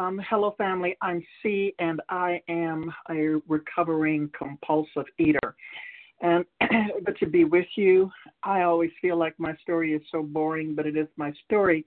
Um, 0.00 0.18
hello, 0.30 0.54
family. 0.56 0.96
I'm 1.02 1.22
Cee, 1.42 1.74
and 1.78 2.00
I 2.08 2.40
am 2.48 2.90
a 3.10 3.38
recovering 3.46 4.30
compulsive 4.36 5.04
eater. 5.18 5.56
And 6.22 6.46
but 7.04 7.18
to 7.18 7.26
be 7.26 7.44
with 7.44 7.66
you, 7.76 8.10
I 8.42 8.62
always 8.62 8.92
feel 9.02 9.18
like 9.18 9.34
my 9.36 9.54
story 9.56 9.92
is 9.92 10.00
so 10.10 10.22
boring, 10.22 10.74
but 10.74 10.86
it 10.86 10.96
is 10.96 11.06
my 11.18 11.34
story. 11.44 11.84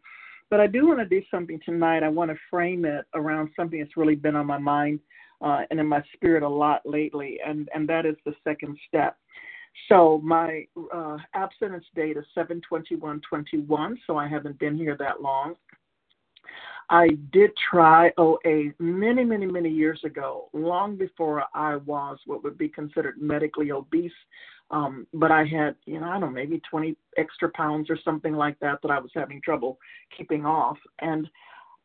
But 0.52 0.60
I 0.60 0.68
do 0.68 0.86
want 0.86 1.00
to 1.00 1.06
do 1.06 1.24
something 1.32 1.60
tonight. 1.66 2.04
I 2.04 2.08
want 2.10 2.30
to 2.30 2.38
frame 2.52 2.86
it 2.86 3.04
around 3.16 3.50
something 3.56 3.80
that's 3.80 3.98
really 3.98 4.14
been 4.14 4.36
on 4.36 4.46
my 4.46 4.60
mind 4.60 5.00
uh, 5.42 5.62
and 5.72 5.80
in 5.80 5.88
my 5.88 6.04
spirit 6.14 6.44
a 6.44 6.48
lot 6.48 6.84
lately, 6.86 7.40
and 7.44 7.68
and 7.74 7.90
that 7.90 8.06
is 8.06 8.16
the 8.28 8.36
second 8.44 8.78
step. 8.88 9.18
So 9.90 10.22
my 10.24 10.68
uh, 10.94 11.18
abstinence 11.34 11.86
date 11.96 12.18
is 12.18 12.26
72121, 12.36 13.98
so 14.06 14.18
I 14.18 14.28
haven't 14.28 14.60
been 14.60 14.78
here 14.78 14.96
that 15.00 15.24
long. 15.24 15.56
I 16.94 17.08
did 17.32 17.50
try 17.72 18.12
OA 18.20 18.72
many, 18.78 19.24
many, 19.24 19.48
many 19.48 19.70
years 19.70 20.00
ago, 20.04 20.50
long 20.54 20.96
before 20.96 21.44
I 21.56 21.78
was 21.78 22.20
what 22.28 22.44
would 22.44 22.56
be 22.56 22.70
considered 22.70 23.20
medically 23.20 23.72
obese. 23.72 24.12
Um, 24.70 25.08
but 25.12 25.32
I 25.32 25.44
had, 25.44 25.76
you 25.86 26.00
know, 26.00 26.06
I 26.06 26.20
don't 26.20 26.22
know, 26.22 26.30
maybe 26.30 26.62
20 26.70 26.96
extra 27.18 27.50
pounds 27.50 27.90
or 27.90 27.98
something 28.06 28.34
like 28.34 28.60
that 28.60 28.78
that 28.84 28.92
I 28.92 29.00
was 29.00 29.10
having 29.16 29.42
trouble 29.42 29.80
keeping 30.16 30.46
off, 30.46 30.78
and 31.00 31.28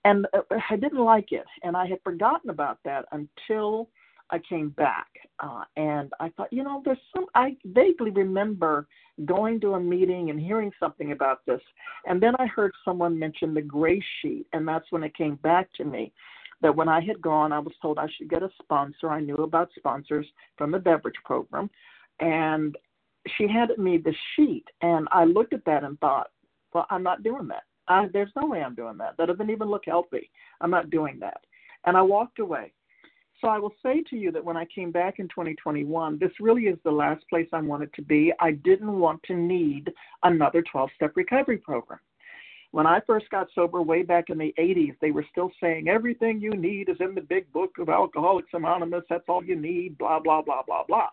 and 0.04 0.26
uh, 0.34 0.42
I 0.68 0.76
didn't 0.76 1.02
like 1.02 1.32
it, 1.32 1.46
and 1.62 1.74
I 1.74 1.86
had 1.86 2.02
forgotten 2.04 2.50
about 2.50 2.78
that 2.84 3.06
until 3.12 3.88
I 4.30 4.38
came 4.38 4.70
back, 4.70 5.08
uh, 5.40 5.64
and 5.76 6.12
I 6.20 6.28
thought, 6.30 6.52
you 6.52 6.62
know, 6.62 6.82
there's 6.84 6.98
some. 7.14 7.26
I 7.34 7.56
vaguely 7.64 8.10
remember 8.10 8.86
going 9.24 9.60
to 9.60 9.74
a 9.74 9.80
meeting 9.80 10.30
and 10.30 10.38
hearing 10.38 10.70
something 10.78 11.12
about 11.12 11.44
this, 11.46 11.60
and 12.06 12.20
then 12.20 12.34
I 12.38 12.46
heard 12.46 12.72
someone 12.84 13.18
mention 13.18 13.54
the 13.54 13.62
gray 13.62 14.02
sheet, 14.20 14.46
and 14.52 14.66
that's 14.66 14.90
when 14.90 15.02
it 15.02 15.16
came 15.16 15.36
back 15.36 15.68
to 15.76 15.84
me 15.84 16.12
that 16.60 16.74
when 16.74 16.88
I 16.88 17.00
had 17.00 17.22
gone, 17.22 17.52
I 17.52 17.58
was 17.58 17.72
told 17.80 17.98
I 17.98 18.08
should 18.16 18.28
get 18.28 18.42
a 18.42 18.50
sponsor. 18.60 19.10
I 19.10 19.20
knew 19.20 19.36
about 19.36 19.70
sponsors 19.76 20.26
from 20.56 20.72
the 20.72 20.78
beverage 20.78 21.18
program, 21.24 21.70
and 22.20 22.76
she 23.36 23.46
handed 23.48 23.78
me 23.78 23.98
the 23.98 24.14
sheet, 24.34 24.64
and 24.82 25.08
I 25.12 25.24
looked 25.24 25.52
at 25.52 25.64
that 25.66 25.84
and 25.84 25.98
thought, 26.00 26.28
well, 26.72 26.86
I'm 26.90 27.02
not 27.02 27.22
doing 27.22 27.48
that. 27.48 27.62
I, 27.88 28.06
there's 28.12 28.32
no 28.36 28.46
way 28.46 28.62
I'm 28.62 28.74
doing 28.74 28.98
that. 28.98 29.16
That 29.16 29.26
doesn't 29.26 29.50
even 29.50 29.68
look 29.68 29.84
healthy. 29.86 30.30
I'm 30.60 30.70
not 30.70 30.90
doing 30.90 31.18
that. 31.20 31.40
And 31.86 31.96
I 31.96 32.02
walked 32.02 32.38
away. 32.38 32.72
So 33.40 33.48
I 33.48 33.58
will 33.58 33.74
say 33.82 34.02
to 34.10 34.16
you 34.16 34.32
that 34.32 34.44
when 34.44 34.56
I 34.56 34.64
came 34.64 34.90
back 34.90 35.20
in 35.20 35.28
2021, 35.28 36.18
this 36.18 36.32
really 36.40 36.62
is 36.64 36.78
the 36.84 36.90
last 36.90 37.24
place 37.30 37.48
I 37.52 37.60
wanted 37.60 37.92
to 37.94 38.02
be. 38.02 38.32
I 38.40 38.52
didn't 38.52 38.98
want 38.98 39.22
to 39.24 39.34
need 39.34 39.92
another 40.24 40.62
12 40.62 40.90
step 40.96 41.12
recovery 41.14 41.58
program. 41.58 42.00
When 42.72 42.86
I 42.86 43.00
first 43.06 43.30
got 43.30 43.48
sober 43.54 43.80
way 43.80 44.02
back 44.02 44.28
in 44.28 44.38
the 44.38 44.52
80s, 44.58 44.94
they 45.00 45.10
were 45.10 45.24
still 45.30 45.50
saying 45.62 45.88
everything 45.88 46.40
you 46.40 46.50
need 46.50 46.88
is 46.88 46.96
in 47.00 47.14
the 47.14 47.20
big 47.20 47.50
book 47.52 47.70
of 47.78 47.88
Alcoholics 47.88 48.50
Anonymous. 48.52 49.04
That's 49.08 49.24
all 49.28 49.42
you 49.42 49.56
need, 49.56 49.96
blah, 49.96 50.20
blah, 50.20 50.42
blah, 50.42 50.62
blah, 50.66 50.84
blah. 50.86 51.08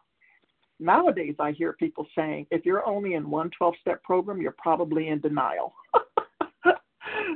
Nowadays, 0.80 1.36
I 1.40 1.52
hear 1.52 1.74
people 1.74 2.06
saying 2.18 2.48
if 2.52 2.66
you're 2.66 2.86
only 2.86 3.14
in 3.14 3.30
one 3.30 3.50
12 3.58 3.76
step 3.80 4.04
program, 4.04 4.42
you're 4.42 4.56
probably 4.58 5.08
in 5.08 5.22
denial. 5.22 5.74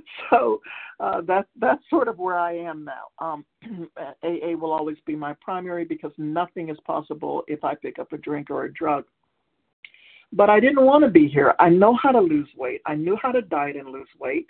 so 0.30 0.62
uh, 1.00 1.22
that's 1.26 1.48
that's 1.60 1.82
sort 1.90 2.08
of 2.08 2.20
where 2.20 2.38
I 2.38 2.54
am 2.54 2.86
now. 2.86 3.06
Um, 3.20 3.46
AA 4.24 4.56
will 4.58 4.72
always 4.72 4.98
be 5.06 5.16
my 5.16 5.34
primary 5.42 5.86
because 5.86 6.12
nothing 6.18 6.70
is 6.70 6.78
possible 6.86 7.44
if 7.48 7.64
I 7.64 7.76
pick 7.76 8.00
up 8.00 8.12
a 8.14 8.18
drink 8.18 8.50
or 8.50 8.66
a 8.66 8.74
drug. 8.74 9.06
But 10.32 10.50
I 10.50 10.60
didn't 10.60 10.86
want 10.86 11.04
to 11.04 11.10
be 11.10 11.28
here. 11.28 11.56
I 11.60 11.70
know 11.70 11.96
how 11.96 12.12
to 12.12 12.20
lose 12.20 12.50
weight. 12.56 12.82
I 12.86 12.96
knew 12.96 13.18
how 13.22 13.32
to 13.32 13.42
diet 13.42 13.76
and 13.76 13.90
lose 13.90 14.10
weight. 14.20 14.46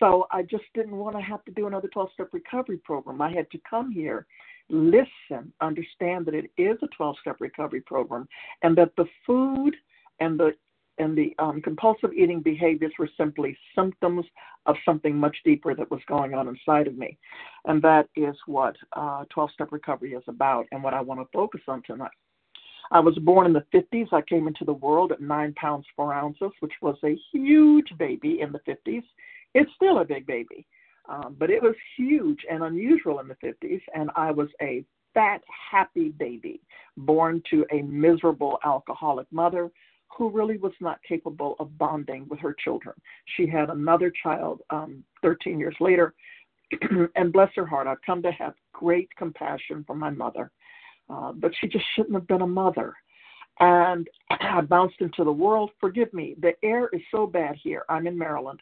So 0.00 0.26
I 0.30 0.42
just 0.42 0.64
didn't 0.74 0.96
want 0.96 1.16
to 1.16 1.22
have 1.22 1.44
to 1.44 1.52
do 1.52 1.66
another 1.66 1.88
12 1.88 2.10
step 2.14 2.28
recovery 2.32 2.78
program. 2.78 3.20
I 3.22 3.30
had 3.32 3.50
to 3.50 3.58
come 3.68 3.90
here, 3.90 4.26
listen, 4.68 5.52
understand 5.60 6.26
that 6.26 6.34
it 6.34 6.50
is 6.56 6.76
a 6.82 6.88
12 6.96 7.16
step 7.20 7.36
recovery 7.40 7.80
program, 7.80 8.28
and 8.62 8.76
that 8.76 8.92
the 8.96 9.06
food 9.26 9.76
and 10.20 10.38
the 10.38 10.52
and 10.98 11.16
the 11.16 11.34
um, 11.38 11.60
compulsive 11.62 12.12
eating 12.12 12.40
behaviors 12.40 12.92
were 12.98 13.08
simply 13.16 13.56
symptoms 13.74 14.24
of 14.66 14.76
something 14.84 15.16
much 15.16 15.36
deeper 15.44 15.74
that 15.74 15.90
was 15.90 16.00
going 16.08 16.34
on 16.34 16.48
inside 16.48 16.86
of 16.86 16.96
me. 16.96 17.16
And 17.64 17.80
that 17.82 18.08
is 18.16 18.36
what 18.46 18.76
12 18.94 19.26
uh, 19.36 19.46
step 19.52 19.72
recovery 19.72 20.12
is 20.12 20.24
about 20.28 20.66
and 20.72 20.82
what 20.82 20.94
I 20.94 21.00
want 21.00 21.20
to 21.20 21.26
focus 21.32 21.60
on 21.68 21.82
tonight. 21.86 22.10
I 22.90 23.00
was 23.00 23.18
born 23.18 23.46
in 23.46 23.52
the 23.52 23.64
50s. 23.74 24.12
I 24.12 24.22
came 24.22 24.46
into 24.46 24.64
the 24.64 24.72
world 24.72 25.12
at 25.12 25.20
nine 25.20 25.52
pounds, 25.54 25.86
four 25.94 26.12
ounces, 26.12 26.50
which 26.60 26.72
was 26.80 26.96
a 27.04 27.18
huge 27.32 27.88
baby 27.98 28.40
in 28.40 28.52
the 28.52 28.60
50s. 28.60 29.02
It's 29.54 29.70
still 29.76 29.98
a 29.98 30.04
big 30.04 30.26
baby, 30.26 30.66
um, 31.08 31.36
but 31.38 31.50
it 31.50 31.62
was 31.62 31.74
huge 31.96 32.40
and 32.50 32.62
unusual 32.62 33.20
in 33.20 33.28
the 33.28 33.36
50s. 33.36 33.80
And 33.94 34.10
I 34.16 34.30
was 34.30 34.48
a 34.62 34.84
fat, 35.14 35.42
happy 35.70 36.10
baby 36.10 36.60
born 36.96 37.42
to 37.50 37.66
a 37.72 37.82
miserable 37.82 38.58
alcoholic 38.64 39.26
mother 39.32 39.70
who 40.18 40.28
really 40.28 40.58
was 40.58 40.72
not 40.80 40.98
capable 41.08 41.54
of 41.60 41.78
bonding 41.78 42.26
with 42.28 42.40
her 42.40 42.52
children. 42.52 42.94
She 43.36 43.46
had 43.46 43.70
another 43.70 44.12
child 44.22 44.60
um, 44.70 45.04
13 45.22 45.60
years 45.60 45.76
later, 45.78 46.12
and 47.14 47.32
bless 47.32 47.50
her 47.54 47.64
heart, 47.64 47.86
I've 47.86 48.02
come 48.04 48.20
to 48.22 48.32
have 48.32 48.54
great 48.72 49.08
compassion 49.16 49.84
for 49.86 49.94
my 49.94 50.10
mother, 50.10 50.50
uh, 51.08 51.32
but 51.32 51.52
she 51.60 51.68
just 51.68 51.84
shouldn't 51.94 52.14
have 52.14 52.26
been 52.26 52.42
a 52.42 52.46
mother. 52.46 52.94
And 53.60 54.08
I 54.30 54.60
bounced 54.60 55.00
into 55.00 55.22
the 55.22 55.32
world. 55.32 55.70
Forgive 55.80 56.12
me, 56.12 56.34
the 56.40 56.52
air 56.64 56.88
is 56.92 57.00
so 57.12 57.26
bad 57.26 57.56
here. 57.62 57.84
I'm 57.88 58.08
in 58.08 58.18
Maryland, 58.18 58.60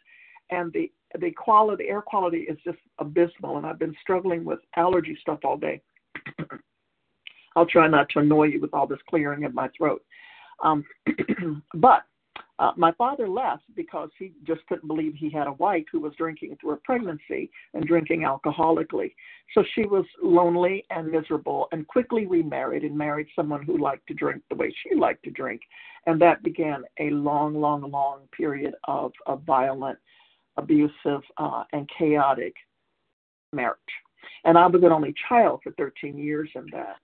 and 0.51 0.71
the 0.71 0.91
the 1.19 1.31
quality, 1.31 1.85
air 1.87 2.01
quality 2.01 2.39
is 2.39 2.57
just 2.63 2.77
abysmal. 2.99 3.57
And 3.57 3.65
I've 3.65 3.79
been 3.79 3.95
struggling 4.01 4.43
with 4.45 4.59
allergy 4.75 5.17
stuff 5.21 5.39
all 5.43 5.57
day. 5.57 5.81
I'll 7.55 7.65
try 7.65 7.87
not 7.87 8.09
to 8.09 8.19
annoy 8.19 8.47
you 8.47 8.61
with 8.61 8.73
all 8.73 8.85
this 8.85 8.99
clearing 9.09 9.43
in 9.43 9.53
my 9.53 9.69
throat. 9.75 10.03
Um, 10.63 10.83
but 11.75 12.03
uh, 12.59 12.71
my 12.75 12.91
father 12.93 13.29
left 13.29 13.63
because 13.75 14.09
he 14.17 14.33
just 14.43 14.65
couldn't 14.67 14.87
believe 14.87 15.13
he 15.15 15.29
had 15.29 15.45
a 15.47 15.53
wife 15.53 15.85
who 15.91 15.99
was 15.99 16.13
drinking 16.17 16.57
through 16.59 16.71
a 16.71 16.77
pregnancy 16.77 17.51
and 17.75 17.85
drinking 17.85 18.21
alcoholically. 18.21 19.13
So 19.53 19.63
she 19.75 19.85
was 19.85 20.05
lonely 20.23 20.83
and 20.89 21.11
miserable 21.11 21.67
and 21.71 21.87
quickly 21.87 22.25
remarried 22.25 22.83
and 22.83 22.97
married 22.97 23.27
someone 23.35 23.63
who 23.63 23.77
liked 23.77 24.07
to 24.07 24.15
drink 24.15 24.41
the 24.49 24.55
way 24.55 24.73
she 24.83 24.95
liked 24.95 25.23
to 25.25 25.31
drink. 25.31 25.61
And 26.07 26.19
that 26.21 26.41
began 26.41 26.83
a 26.99 27.11
long, 27.11 27.53
long, 27.53 27.91
long 27.91 28.21
period 28.35 28.73
of, 28.85 29.11
of 29.27 29.43
violent, 29.43 29.99
abusive, 30.57 31.21
uh, 31.37 31.63
and 31.73 31.87
chaotic 31.95 32.55
marriage. 33.53 33.77
And 34.45 34.57
I 34.57 34.65
was 34.65 34.81
an 34.83 34.91
only 34.91 35.13
child 35.29 35.59
for 35.63 35.71
13 35.73 36.17
years 36.17 36.49
in 36.55 36.65
that. 36.71 36.97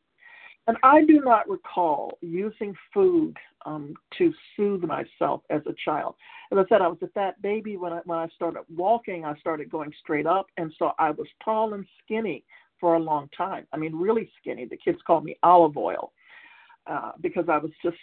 And 0.68 0.78
I 0.81 1.03
do 1.03 1.22
not 1.22 1.50
recall 1.50 2.18
using 2.22 2.74
food 2.94 3.35
um, 3.66 3.96
to 4.18 4.34
soothe 4.56 4.84
myself 4.84 5.41
as 5.50 5.62
a 5.66 5.74
child. 5.84 6.16
As 6.51 6.57
I 6.57 6.63
said, 6.69 6.81
I 6.81 6.88
was 6.88 7.00
a 7.01 7.07
fat 7.07 7.41
baby 7.41 7.75
when 7.75 7.91
I 7.91 8.00
when 8.06 8.18
I 8.18 8.28
started 8.29 8.63
walking. 8.74 9.25
I 9.25 9.38
started 9.40 9.69
going 9.69 9.91
straight 10.00 10.25
up, 10.25 10.47
and 10.57 10.74
so 10.79 10.91
I 11.00 11.12
was 11.12 11.28
tall 11.44 11.74
and 11.74 11.85
skinny 12.03 12.46
for 12.79 12.96
a 12.96 13.00
long 13.00 13.29
time. 13.35 13.68
I 13.74 13.78
mean, 13.78 13.94
really 13.94 14.29
skinny. 14.40 14.66
The 14.66 14.78
kids 14.78 15.00
called 15.06 15.25
me 15.25 15.38
olive 15.44 15.75
oil 15.75 16.13
uh, 16.88 17.12
because 17.19 17.45
I 17.50 17.57
was 17.57 17.72
just 17.84 17.97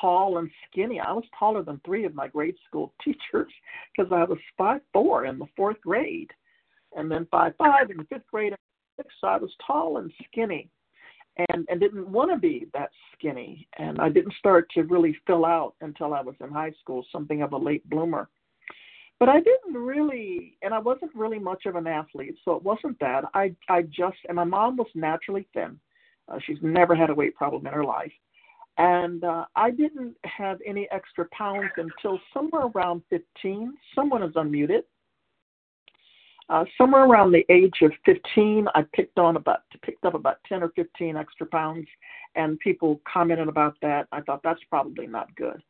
tall 0.00 0.38
and 0.38 0.50
skinny. 0.70 0.98
I 0.98 1.12
was 1.12 1.24
taller 1.38 1.62
than 1.62 1.80
three 1.84 2.06
of 2.06 2.14
my 2.14 2.28
grade 2.28 2.56
school 2.66 2.94
teachers 3.04 3.52
because 3.94 4.10
I 4.10 4.24
was 4.24 4.38
five 4.56 4.80
four 4.94 5.26
in 5.26 5.38
the 5.38 5.46
fourth 5.54 5.80
grade, 5.82 6.30
and 6.96 7.10
then 7.10 7.26
five 7.30 7.52
five 7.58 7.90
in 7.90 7.98
the 7.98 8.04
fifth 8.04 8.26
grade. 8.32 8.54
So 9.20 9.26
I 9.26 9.36
was 9.36 9.50
tall 9.66 9.98
and 9.98 10.10
skinny 10.32 10.70
and 11.50 11.66
and 11.68 11.80
didn't 11.80 12.08
want 12.08 12.30
to 12.30 12.36
be 12.36 12.66
that 12.72 12.90
skinny. 13.12 13.68
And 13.78 14.00
i 14.00 14.08
didn't 14.08 14.34
start 14.38 14.70
to 14.74 14.82
really 14.82 15.16
fill 15.26 15.44
out 15.44 15.74
until 15.80 16.14
i 16.14 16.20
was 16.20 16.34
in 16.40 16.50
high 16.50 16.72
school 16.80 17.04
something 17.12 17.42
of 17.42 17.52
a 17.52 17.56
late 17.56 17.88
bloomer. 17.88 18.28
But 19.18 19.28
i 19.28 19.40
didn't 19.40 19.74
really 19.74 20.56
and 20.62 20.74
i 20.74 20.78
wasn't 20.78 21.14
really 21.14 21.38
much 21.38 21.66
of 21.66 21.76
an 21.76 21.86
athlete 21.86 22.36
so 22.44 22.52
it 22.54 22.62
wasn't 22.62 22.98
that 23.00 23.24
i 23.34 23.54
i 23.68 23.82
just 23.82 24.18
and 24.28 24.36
my 24.36 24.44
mom 24.44 24.76
was 24.76 24.88
naturally 24.94 25.46
thin. 25.54 25.78
Uh, 26.28 26.38
she's 26.44 26.58
never 26.60 26.94
had 26.96 27.10
a 27.10 27.14
weight 27.14 27.36
problem 27.36 27.64
in 27.66 27.72
her 27.72 27.84
life. 27.84 28.12
And 28.78 29.24
uh, 29.24 29.44
i 29.54 29.70
didn't 29.70 30.16
have 30.24 30.58
any 30.66 30.88
extra 30.90 31.26
pounds 31.32 31.70
until 31.76 32.18
somewhere 32.32 32.66
around 32.74 33.02
15 33.10 33.74
someone 33.94 34.22
is 34.22 34.34
unmuted 34.34 34.82
uh, 36.48 36.64
somewhere 36.78 37.04
around 37.04 37.32
the 37.32 37.44
age 37.50 37.82
of 37.82 37.92
15, 38.04 38.68
I 38.74 38.82
picked 38.94 39.18
on 39.18 39.36
about 39.36 39.62
picked 39.82 40.04
up 40.04 40.14
about 40.14 40.38
10 40.48 40.62
or 40.62 40.70
15 40.76 41.16
extra 41.16 41.46
pounds, 41.46 41.86
and 42.36 42.58
people 42.60 43.00
commented 43.10 43.48
about 43.48 43.76
that. 43.82 44.06
I 44.12 44.20
thought 44.20 44.42
that's 44.44 44.62
probably 44.70 45.06
not 45.06 45.34
good. 45.36 45.62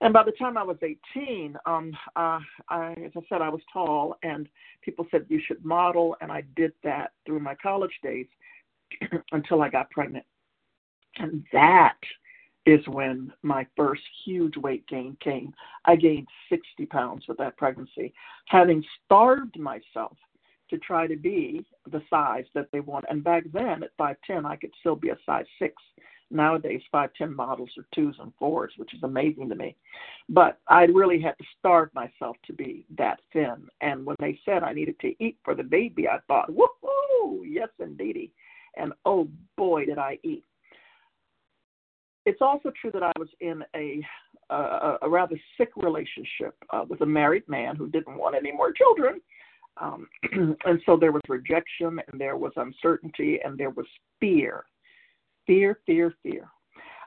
And 0.00 0.12
by 0.12 0.24
the 0.24 0.32
time 0.32 0.58
I 0.58 0.62
was 0.62 0.76
18, 0.82 1.56
um, 1.66 1.96
uh, 2.16 2.40
I, 2.68 2.92
as 3.04 3.12
I 3.16 3.20
said, 3.28 3.40
I 3.40 3.48
was 3.48 3.62
tall, 3.72 4.16
and 4.22 4.48
people 4.82 5.06
said 5.10 5.24
you 5.28 5.40
should 5.46 5.64
model, 5.64 6.16
and 6.20 6.30
I 6.30 6.42
did 6.56 6.72
that 6.82 7.12
through 7.24 7.40
my 7.40 7.54
college 7.54 7.98
days 8.02 8.26
until 9.32 9.62
I 9.62 9.70
got 9.70 9.90
pregnant. 9.90 10.26
And 11.16 11.44
that 11.52 11.96
is 12.66 12.86
when 12.88 13.32
my 13.42 13.66
first 13.76 14.02
huge 14.24 14.56
weight 14.56 14.86
gain 14.86 15.16
came. 15.22 15.52
I 15.84 15.96
gained 15.96 16.28
60 16.48 16.86
pounds 16.86 17.24
with 17.28 17.38
that 17.38 17.56
pregnancy, 17.56 18.14
having 18.46 18.82
starved 19.04 19.58
myself 19.58 20.16
to 20.70 20.78
try 20.78 21.06
to 21.06 21.16
be 21.16 21.64
the 21.90 22.02
size 22.08 22.44
that 22.54 22.68
they 22.72 22.80
want. 22.80 23.04
And 23.10 23.22
back 23.22 23.44
then 23.52 23.82
at 23.82 23.96
5'10, 23.98 24.46
I 24.46 24.56
could 24.56 24.72
still 24.80 24.96
be 24.96 25.10
a 25.10 25.18
size 25.26 25.44
six. 25.58 25.74
Nowadays, 26.30 26.80
5'10 26.92 27.34
models 27.34 27.70
are 27.76 27.86
twos 27.94 28.16
and 28.18 28.32
fours, 28.38 28.72
which 28.78 28.94
is 28.94 29.02
amazing 29.02 29.50
to 29.50 29.54
me. 29.54 29.76
But 30.28 30.58
I 30.66 30.84
really 30.84 31.20
had 31.20 31.36
to 31.38 31.44
starve 31.58 31.90
myself 31.94 32.36
to 32.46 32.54
be 32.54 32.86
that 32.96 33.20
thin. 33.32 33.68
And 33.82 34.06
when 34.06 34.16
they 34.18 34.40
said 34.44 34.62
I 34.62 34.72
needed 34.72 34.98
to 35.00 35.14
eat 35.22 35.36
for 35.44 35.54
the 35.54 35.62
baby, 35.62 36.08
I 36.08 36.18
thought, 36.26 36.50
woohoo, 36.50 37.42
yes, 37.44 37.68
indeedy. 37.78 38.32
And 38.76 38.94
oh 39.04 39.28
boy, 39.56 39.84
did 39.84 39.98
I 39.98 40.18
eat. 40.24 40.44
It's 42.26 42.40
also 42.40 42.72
true 42.80 42.90
that 42.92 43.02
I 43.02 43.12
was 43.18 43.28
in 43.40 43.62
a 43.76 44.00
a, 44.50 44.98
a 45.02 45.08
rather 45.08 45.40
sick 45.56 45.70
relationship 45.76 46.54
uh, 46.70 46.84
with 46.88 47.00
a 47.00 47.06
married 47.06 47.48
man 47.48 47.76
who 47.76 47.88
didn't 47.88 48.18
want 48.18 48.36
any 48.36 48.52
more 48.52 48.72
children. 48.72 49.20
Um, 49.80 50.06
and 50.64 50.80
so 50.86 50.96
there 50.96 51.12
was 51.12 51.22
rejection 51.28 52.00
and 52.10 52.20
there 52.20 52.36
was 52.36 52.52
uncertainty 52.56 53.40
and 53.44 53.58
there 53.58 53.70
was 53.70 53.86
fear. 54.20 54.64
Fear, 55.46 55.80
fear, 55.86 56.14
fear. 56.22 56.48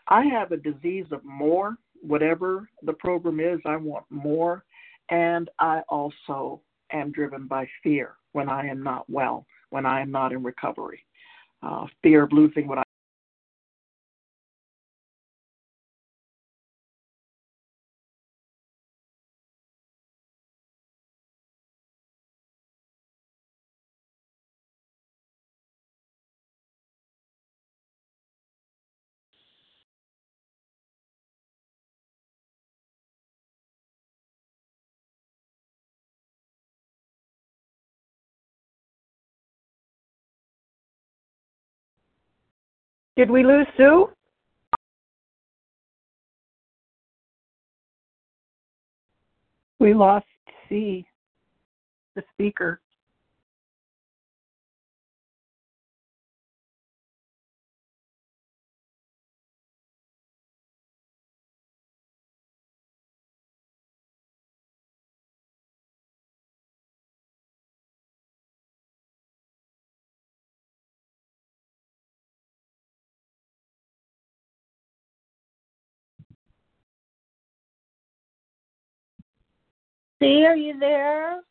I 0.10 0.24
have 0.26 0.52
a 0.52 0.58
disease 0.58 1.06
of 1.12 1.24
more, 1.24 1.76
whatever 2.02 2.70
the 2.84 2.94
program 2.94 3.40
is, 3.40 3.60
I 3.66 3.76
want 3.78 4.06
more. 4.10 4.64
And 5.10 5.50
I 5.60 5.82
also 5.90 6.62
am 6.92 7.12
driven 7.12 7.48
by 7.48 7.68
fear 7.84 8.16
when 8.34 8.50
I 8.50 8.68
am 8.68 8.84
not 8.84 9.10
well, 9.10 9.46
when 9.70 9.86
I 9.86 10.02
am 10.02 10.12
not 10.12 10.32
in 10.32 10.44
recovery. 10.44 11.04
Uh, 11.64 11.86
fear 12.04 12.24
of 12.24 12.32
losing 12.32 12.68
what 12.68 12.87
Did 43.18 43.32
we 43.32 43.44
lose 43.44 43.66
Sue? 43.76 44.12
We 49.80 49.96
lost 49.96 50.26
Cee, 50.70 51.04
the 52.16 52.22
speaker. 52.34 52.80
Cee, 80.20 80.46
are 80.46 80.56
you 80.56 80.80
there? 80.80 81.42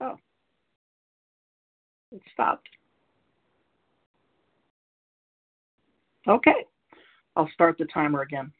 Oh, 0.00 0.16
it 2.12 2.22
stopped. 2.32 2.68
Okay, 6.28 6.64
I'll 7.36 7.50
start 7.52 7.76
the 7.78 7.86
timer 7.86 8.22
again. 8.22 8.52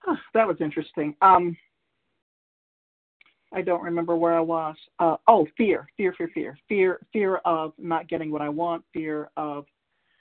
Huh, 0.00 0.16
that 0.34 0.46
was 0.46 0.56
interesting. 0.60 1.14
Um, 1.22 1.56
I 3.52 3.62
don't 3.62 3.82
remember 3.82 4.14
where 4.14 4.34
I 4.34 4.40
was. 4.40 4.76
Uh, 4.98 5.16
oh, 5.26 5.46
fear, 5.56 5.88
fear, 5.96 6.12
fear, 6.16 6.30
fear, 6.34 6.58
fear, 6.68 7.00
fear 7.12 7.36
of 7.44 7.72
not 7.78 8.08
getting 8.08 8.30
what 8.30 8.42
I 8.42 8.48
want, 8.48 8.84
fear 8.92 9.30
of 9.36 9.64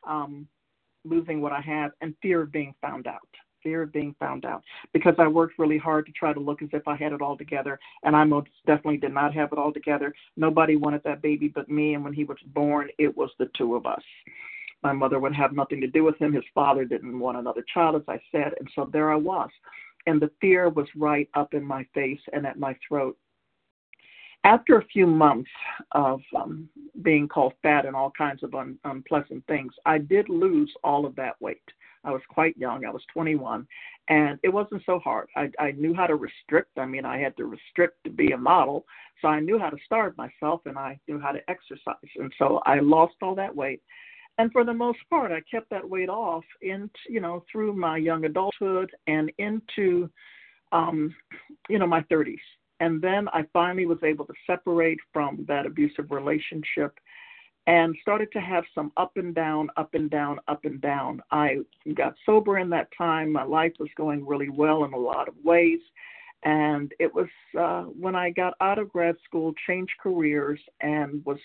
um, 0.07 0.47
losing 1.09 1.41
what 1.41 1.51
I 1.51 1.61
have, 1.61 1.91
and 2.01 2.15
fear 2.21 2.41
of 2.41 2.51
being 2.51 2.73
found 2.81 3.07
out. 3.07 3.27
Fear 3.63 3.83
of 3.83 3.91
being 3.91 4.15
found 4.19 4.45
out 4.45 4.63
because 4.93 5.15
I 5.17 5.27
worked 5.27 5.59
really 5.59 5.79
hard 5.79 6.05
to 6.05 6.11
try 6.13 6.31
to 6.31 6.39
look 6.39 6.61
as 6.61 6.69
if 6.73 6.87
I 6.87 6.95
had 6.95 7.11
it 7.11 7.21
all 7.21 7.35
together, 7.35 7.79
and 8.03 8.15
I 8.15 8.23
most 8.23 8.49
definitely 8.65 8.97
did 8.97 9.13
not 9.13 9.33
have 9.33 9.51
it 9.51 9.57
all 9.57 9.73
together. 9.73 10.13
Nobody 10.37 10.75
wanted 10.75 11.01
that 11.03 11.21
baby 11.21 11.47
but 11.47 11.69
me, 11.69 11.95
and 11.95 12.03
when 12.03 12.13
he 12.13 12.23
was 12.23 12.37
born, 12.47 12.87
it 12.97 13.17
was 13.17 13.31
the 13.39 13.49
two 13.57 13.75
of 13.75 13.85
us. 13.85 14.03
My 14.83 14.93
mother 14.93 15.19
would 15.19 15.33
have 15.33 15.53
nothing 15.53 15.81
to 15.81 15.87
do 15.87 16.03
with 16.03 16.17
him. 16.19 16.33
His 16.33 16.43
father 16.53 16.85
didn't 16.85 17.19
want 17.19 17.37
another 17.37 17.65
child, 17.73 17.95
as 17.95 18.03
I 18.07 18.19
said, 18.31 18.53
and 18.59 18.69
so 18.75 18.89
there 18.93 19.11
I 19.11 19.15
was. 19.15 19.49
And 20.05 20.21
the 20.21 20.31
fear 20.39 20.69
was 20.69 20.87
right 20.95 21.27
up 21.33 21.53
in 21.53 21.63
my 21.63 21.85
face 21.93 22.21
and 22.31 22.45
at 22.45 22.59
my 22.59 22.75
throat 22.87 23.17
after 24.47 24.77
a 24.77 24.85
few 24.85 25.05
months 25.05 25.49
of 25.91 26.21
um, 26.33 26.69
being 27.01 27.27
called 27.27 27.51
fat 27.61 27.85
and 27.85 27.97
all 27.97 28.11
kinds 28.17 28.43
of 28.43 28.55
un- 28.55 28.79
unpleasant 28.85 29.45
things, 29.45 29.73
I 29.85 29.97
did 29.97 30.29
lose 30.29 30.71
all 30.85 31.05
of 31.05 31.17
that 31.17 31.35
weight. 31.41 31.61
I 32.05 32.11
was 32.11 32.21
quite 32.29 32.57
young. 32.57 32.85
I 32.85 32.89
was 32.89 33.03
21, 33.11 33.67
and 34.07 34.39
it 34.43 34.49
wasn't 34.53 34.83
so 34.85 34.99
hard. 34.99 35.27
I, 35.35 35.49
I 35.59 35.71
knew 35.71 35.93
how 35.93 36.07
to 36.07 36.15
restrict. 36.15 36.79
I 36.79 36.85
mean, 36.85 37.03
I 37.03 37.17
had 37.17 37.35
to 37.35 37.45
restrict 37.45 37.97
to 38.05 38.09
be 38.09 38.31
a 38.31 38.37
model, 38.37 38.85
so 39.21 39.27
I 39.27 39.41
knew 39.41 39.59
how 39.59 39.69
to 39.69 39.77
starve 39.83 40.15
myself, 40.15 40.61
and 40.65 40.77
I 40.77 40.97
knew 41.09 41.19
how 41.19 41.33
to 41.33 41.41
exercise. 41.49 41.95
And 42.15 42.31
so 42.37 42.61
I 42.65 42.79
lost 42.79 43.15
all 43.21 43.35
that 43.35 43.53
weight, 43.53 43.81
and 44.37 44.49
for 44.53 44.63
the 44.63 44.73
most 44.73 44.99
part, 45.09 45.33
I 45.33 45.41
kept 45.51 45.69
that 45.71 45.87
weight 45.89 46.09
off 46.09 46.45
into 46.61 46.89
you 47.09 47.19
know 47.19 47.43
through 47.51 47.73
my 47.73 47.97
young 47.97 48.23
adulthood 48.23 48.91
and 49.07 49.29
into 49.39 50.09
um, 50.71 51.13
you 51.67 51.79
know 51.79 51.87
my 51.87 52.01
30s 52.03 52.37
and 52.79 53.01
then 53.01 53.27
I 53.29 53.43
finally 53.53 53.85
was 53.85 53.97
able 54.03 54.25
to 54.25 54.33
separate 54.45 54.99
from 55.11 55.45
that 55.47 55.65
abusive 55.65 56.11
relationship 56.11 56.97
and 57.67 57.95
started 58.01 58.31
to 58.31 58.39
have 58.39 58.63
some 58.73 58.91
up 58.95 59.17
and 59.17 59.35
down, 59.35 59.69
up 59.75 59.93
and 59.93 60.09
down, 60.09 60.39
up 60.47 60.63
and 60.63 60.79
down. 60.81 61.21
I 61.31 61.57
got 61.95 62.15
sober 62.25 62.59
in 62.59 62.69
that 62.69 62.87
time. 62.97 63.31
My 63.31 63.43
life 63.43 63.73
was 63.77 63.89
going 63.97 64.25
really 64.25 64.49
well 64.49 64.85
in 64.85 64.93
a 64.93 64.97
lot 64.97 65.27
of 65.27 65.33
ways. 65.43 65.79
And 66.43 66.93
it 66.99 67.13
was 67.13 67.27
uh, 67.59 67.83
when 67.83 68.15
I 68.15 68.29
got 68.29 68.53
out 68.61 68.79
of 68.79 68.89
grad 68.89 69.15
school, 69.25 69.53
changed 69.65 69.91
careers, 70.01 70.59
and 70.79 71.25
was 71.25 71.39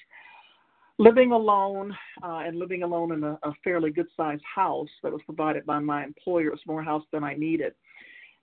living 0.99 1.33
alone 1.33 1.97
uh, 2.23 2.43
and 2.45 2.59
living 2.59 2.85
alone 2.85 3.13
in 3.13 3.25
a, 3.25 3.39
a 3.43 3.53
fairly 3.65 3.91
good 3.91 4.07
sized 4.17 4.45
house 4.55 4.91
that 5.03 5.11
was 5.11 5.23
provided 5.27 5.67
by 5.67 5.81
my 5.81 6.05
employer. 6.05 6.49
It 6.49 6.53
was 6.53 6.61
more 6.67 6.83
house 6.85 7.05
than 7.11 7.25
I 7.25 7.35
needed. 7.35 7.73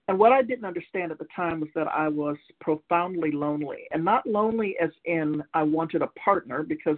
And 0.10 0.18
what 0.18 0.32
I 0.32 0.42
didn't 0.42 0.66
understand 0.66 1.12
at 1.12 1.20
the 1.20 1.28
time 1.36 1.60
was 1.60 1.70
that 1.76 1.88
I 1.88 2.08
was 2.08 2.36
profoundly 2.60 3.30
lonely, 3.30 3.88
and 3.92 4.04
not 4.04 4.26
lonely 4.26 4.76
as 4.82 4.90
in 5.06 5.44
I 5.54 5.62
wanted 5.62 6.02
a 6.02 6.08
partner 6.08 6.64
because, 6.64 6.98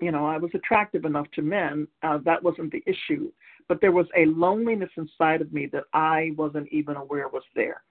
you 0.00 0.10
know, 0.10 0.24
I 0.24 0.38
was 0.38 0.50
attractive 0.54 1.04
enough 1.04 1.26
to 1.34 1.42
men. 1.42 1.86
Uh, 2.02 2.20
that 2.24 2.42
wasn't 2.42 2.72
the 2.72 2.82
issue, 2.86 3.30
but 3.68 3.82
there 3.82 3.92
was 3.92 4.06
a 4.16 4.24
loneliness 4.24 4.88
inside 4.96 5.42
of 5.42 5.52
me 5.52 5.66
that 5.74 5.84
I 5.92 6.30
wasn't 6.38 6.68
even 6.72 6.96
aware 6.96 7.28
was 7.28 7.42
there, 7.54 7.82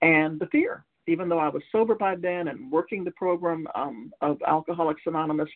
and 0.00 0.40
the 0.40 0.46
fear. 0.46 0.86
Even 1.06 1.28
though 1.28 1.38
I 1.38 1.50
was 1.50 1.62
sober 1.70 1.94
by 1.94 2.16
then 2.16 2.48
and 2.48 2.72
working 2.72 3.04
the 3.04 3.10
program 3.10 3.68
um, 3.74 4.14
of 4.22 4.38
Alcoholics 4.46 5.02
Anonymous, 5.04 5.50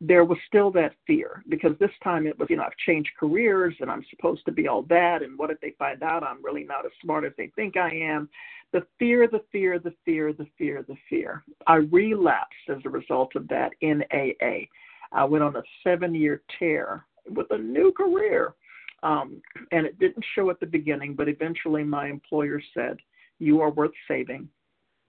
there 0.00 0.24
was 0.24 0.38
still 0.46 0.70
that 0.70 0.94
fear 1.06 1.44
because 1.50 1.72
this 1.78 1.90
time 2.02 2.26
it 2.26 2.38
was, 2.38 2.48
you 2.48 2.56
know, 2.56 2.62
I've 2.62 2.76
changed 2.86 3.10
careers 3.18 3.74
and 3.80 3.90
I'm 3.90 4.04
supposed 4.08 4.44
to 4.46 4.52
be 4.52 4.66
all 4.66 4.82
that. 4.84 5.22
And 5.22 5.38
what 5.38 5.50
if 5.50 5.60
they 5.60 5.74
find 5.78 6.02
out 6.02 6.24
I'm 6.24 6.42
really 6.42 6.64
not 6.64 6.86
as 6.86 6.92
smart 7.02 7.24
as 7.24 7.32
they 7.36 7.52
think 7.54 7.76
I 7.76 7.90
am? 7.90 8.28
The 8.72 8.86
fear, 8.98 9.28
the 9.28 9.42
fear, 9.52 9.78
the 9.78 9.92
fear, 10.06 10.32
the 10.32 10.46
fear, 10.56 10.82
the 10.88 10.96
fear. 11.10 11.44
I 11.66 11.76
relapsed 11.76 12.70
as 12.70 12.78
a 12.86 12.88
result 12.88 13.36
of 13.36 13.46
that 13.48 13.72
in 13.82 14.02
AA. 14.10 14.66
I 15.12 15.24
went 15.24 15.44
on 15.44 15.56
a 15.56 15.62
seven 15.84 16.14
year 16.14 16.42
tear 16.58 17.04
with 17.28 17.48
a 17.50 17.58
new 17.58 17.92
career. 17.92 18.54
Um, 19.02 19.42
and 19.72 19.86
it 19.86 19.98
didn't 19.98 20.24
show 20.34 20.50
at 20.50 20.60
the 20.60 20.66
beginning, 20.66 21.14
but 21.14 21.28
eventually 21.28 21.84
my 21.84 22.08
employer 22.08 22.62
said, 22.74 22.98
You 23.38 23.60
are 23.60 23.70
worth 23.70 23.92
saving. 24.08 24.48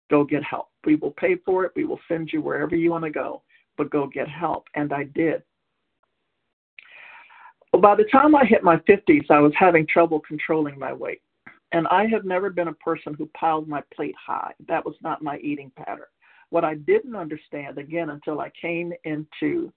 Go 0.09 0.25
get 0.25 0.43
help. 0.43 0.69
We 0.85 0.95
will 0.95 1.11
pay 1.11 1.35
for 1.45 1.63
it. 1.63 1.71
We 1.75 1.85
will 1.85 1.99
send 2.09 2.31
you 2.33 2.41
wherever 2.41 2.75
you 2.75 2.91
want 2.91 3.05
to 3.05 3.09
go 3.09 3.41
but 3.81 3.89
go 3.89 4.05
get 4.05 4.27
help. 4.27 4.67
And 4.75 4.93
I 4.93 5.05
did. 5.05 5.41
By 7.81 7.95
the 7.95 8.03
time 8.11 8.35
I 8.35 8.45
hit 8.45 8.63
my 8.63 8.77
50s, 8.77 9.25
I 9.31 9.39
was 9.39 9.53
having 9.57 9.87
trouble 9.87 10.19
controlling 10.19 10.77
my 10.77 10.93
weight. 10.93 11.23
And 11.71 11.87
I 11.87 12.05
have 12.05 12.23
never 12.23 12.51
been 12.51 12.67
a 12.67 12.73
person 12.73 13.15
who 13.15 13.25
piled 13.35 13.67
my 13.67 13.81
plate 13.91 14.13
high. 14.23 14.51
That 14.67 14.85
was 14.85 14.93
not 15.01 15.23
my 15.23 15.39
eating 15.39 15.71
pattern. 15.75 16.05
What 16.51 16.63
I 16.63 16.75
didn't 16.75 17.15
understand, 17.15 17.79
again, 17.79 18.11
until 18.11 18.39
I 18.39 18.51
came 18.61 18.93
into 19.03 19.73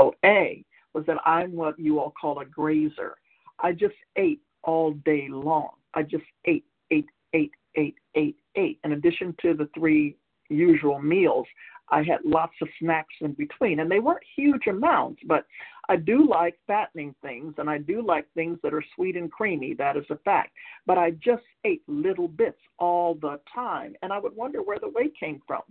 OA, 0.00 0.64
was 0.94 1.04
that 1.06 1.18
I'm 1.24 1.52
what 1.52 1.78
you 1.78 2.00
all 2.00 2.12
call 2.20 2.40
a 2.40 2.44
grazer. 2.44 3.14
I 3.60 3.70
just 3.70 3.94
ate 4.16 4.40
all 4.64 4.94
day 5.04 5.28
long. 5.30 5.70
I 5.94 6.02
just 6.02 6.24
ate, 6.44 6.64
ate, 6.90 7.06
ate, 7.34 7.52
ate, 7.76 7.98
ate, 8.16 8.36
ate. 8.56 8.80
In 8.82 8.92
addition 8.94 9.32
to 9.42 9.54
the 9.54 9.68
three 9.78 10.16
usual 10.48 11.00
meals, 11.00 11.46
I 11.90 12.02
had 12.02 12.18
lots 12.24 12.54
of 12.60 12.68
snacks 12.80 13.14
in 13.20 13.32
between, 13.32 13.80
and 13.80 13.90
they 13.90 14.00
weren't 14.00 14.24
huge 14.36 14.66
amounts, 14.66 15.22
but 15.26 15.46
I 15.88 15.96
do 15.96 16.28
like 16.28 16.58
fattening 16.66 17.14
things, 17.22 17.54
and 17.56 17.70
I 17.70 17.78
do 17.78 18.04
like 18.04 18.26
things 18.34 18.58
that 18.62 18.74
are 18.74 18.84
sweet 18.94 19.16
and 19.16 19.32
creamy. 19.32 19.74
That 19.74 19.96
is 19.96 20.04
a 20.10 20.16
fact. 20.16 20.52
But 20.86 20.98
I 20.98 21.12
just 21.12 21.44
ate 21.64 21.82
little 21.86 22.28
bits 22.28 22.58
all 22.78 23.14
the 23.14 23.40
time, 23.54 23.94
and 24.02 24.12
I 24.12 24.18
would 24.18 24.36
wonder 24.36 24.62
where 24.62 24.78
the 24.78 24.90
weight 24.90 25.14
came 25.18 25.40
from. 25.46 25.62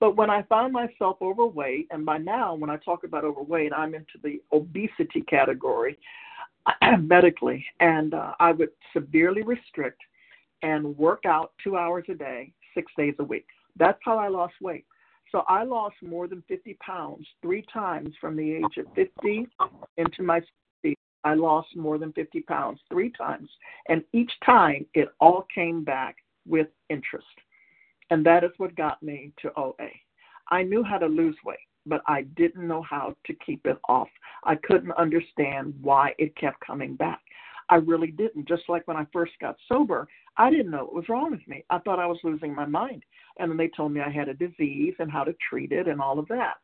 But 0.00 0.16
when 0.16 0.30
I 0.30 0.42
found 0.42 0.72
myself 0.72 1.18
overweight, 1.22 1.86
and 1.90 2.04
by 2.04 2.18
now, 2.18 2.54
when 2.54 2.70
I 2.70 2.76
talk 2.78 3.04
about 3.04 3.24
overweight, 3.24 3.72
I'm 3.72 3.94
into 3.94 4.18
the 4.24 4.40
obesity 4.52 5.20
category 5.28 5.98
medically, 6.98 7.64
and 7.78 8.14
uh, 8.14 8.32
I 8.40 8.52
would 8.52 8.70
severely 8.92 9.42
restrict 9.42 10.00
and 10.62 10.96
work 10.98 11.24
out 11.26 11.52
two 11.62 11.76
hours 11.76 12.04
a 12.08 12.14
day, 12.14 12.52
six 12.74 12.90
days 12.96 13.14
a 13.18 13.24
week. 13.24 13.46
That's 13.76 13.98
how 14.04 14.18
I 14.18 14.28
lost 14.28 14.54
weight. 14.60 14.84
So 15.32 15.44
I 15.48 15.62
lost 15.62 15.96
more 16.02 16.26
than 16.26 16.42
50 16.48 16.76
pounds 16.80 17.26
three 17.40 17.64
times 17.72 18.14
from 18.20 18.36
the 18.36 18.52
age 18.52 18.78
of 18.78 18.86
50 18.94 19.46
into 19.96 20.22
my 20.22 20.40
60s. 20.84 20.94
I 21.22 21.34
lost 21.34 21.76
more 21.76 21.98
than 21.98 22.12
50 22.12 22.40
pounds 22.42 22.80
three 22.90 23.12
times. 23.12 23.48
And 23.88 24.02
each 24.12 24.32
time 24.44 24.86
it 24.94 25.08
all 25.20 25.46
came 25.54 25.84
back 25.84 26.16
with 26.48 26.68
interest. 26.88 27.26
And 28.10 28.26
that 28.26 28.42
is 28.42 28.50
what 28.56 28.74
got 28.74 29.02
me 29.02 29.32
to 29.42 29.52
OA. 29.56 29.88
I 30.50 30.62
knew 30.62 30.82
how 30.82 30.98
to 30.98 31.06
lose 31.06 31.36
weight, 31.44 31.58
but 31.86 32.02
I 32.08 32.22
didn't 32.36 32.66
know 32.66 32.82
how 32.82 33.14
to 33.26 33.34
keep 33.34 33.64
it 33.66 33.78
off. 33.88 34.08
I 34.44 34.56
couldn't 34.56 34.92
understand 34.92 35.74
why 35.80 36.14
it 36.18 36.34
kept 36.36 36.58
coming 36.66 36.96
back. 36.96 37.20
I 37.70 37.76
really 37.76 38.10
didn't. 38.10 38.48
Just 38.48 38.64
like 38.68 38.86
when 38.86 38.96
I 38.96 39.06
first 39.12 39.32
got 39.40 39.56
sober, 39.68 40.08
I 40.36 40.50
didn't 40.50 40.72
know 40.72 40.84
what 40.84 40.94
was 40.94 41.08
wrong 41.08 41.30
with 41.30 41.46
me. 41.46 41.64
I 41.70 41.78
thought 41.78 42.00
I 42.00 42.06
was 42.06 42.18
losing 42.24 42.54
my 42.54 42.66
mind. 42.66 43.04
And 43.38 43.50
then 43.50 43.56
they 43.56 43.68
told 43.68 43.92
me 43.92 44.00
I 44.00 44.10
had 44.10 44.28
a 44.28 44.34
disease 44.34 44.94
and 44.98 45.10
how 45.10 45.24
to 45.24 45.34
treat 45.48 45.72
it 45.72 45.86
and 45.88 46.00
all 46.00 46.18
of 46.18 46.28
that. 46.28 46.54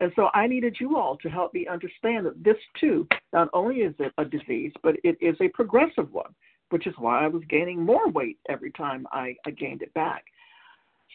And 0.00 0.12
so 0.14 0.28
I 0.34 0.46
needed 0.46 0.76
you 0.78 0.96
all 0.96 1.16
to 1.18 1.28
help 1.28 1.52
me 1.52 1.66
understand 1.66 2.26
that 2.26 2.42
this 2.44 2.56
too, 2.78 3.08
not 3.32 3.48
only 3.52 3.76
is 3.76 3.94
it 3.98 4.12
a 4.18 4.24
disease, 4.24 4.72
but 4.82 4.96
it 5.04 5.16
is 5.20 5.36
a 5.40 5.48
progressive 5.48 6.12
one, 6.12 6.34
which 6.70 6.86
is 6.86 6.94
why 6.98 7.24
I 7.24 7.28
was 7.28 7.42
gaining 7.48 7.82
more 7.82 8.08
weight 8.10 8.38
every 8.48 8.70
time 8.72 9.06
I, 9.10 9.34
I 9.46 9.50
gained 9.50 9.82
it 9.82 9.92
back. 9.94 10.24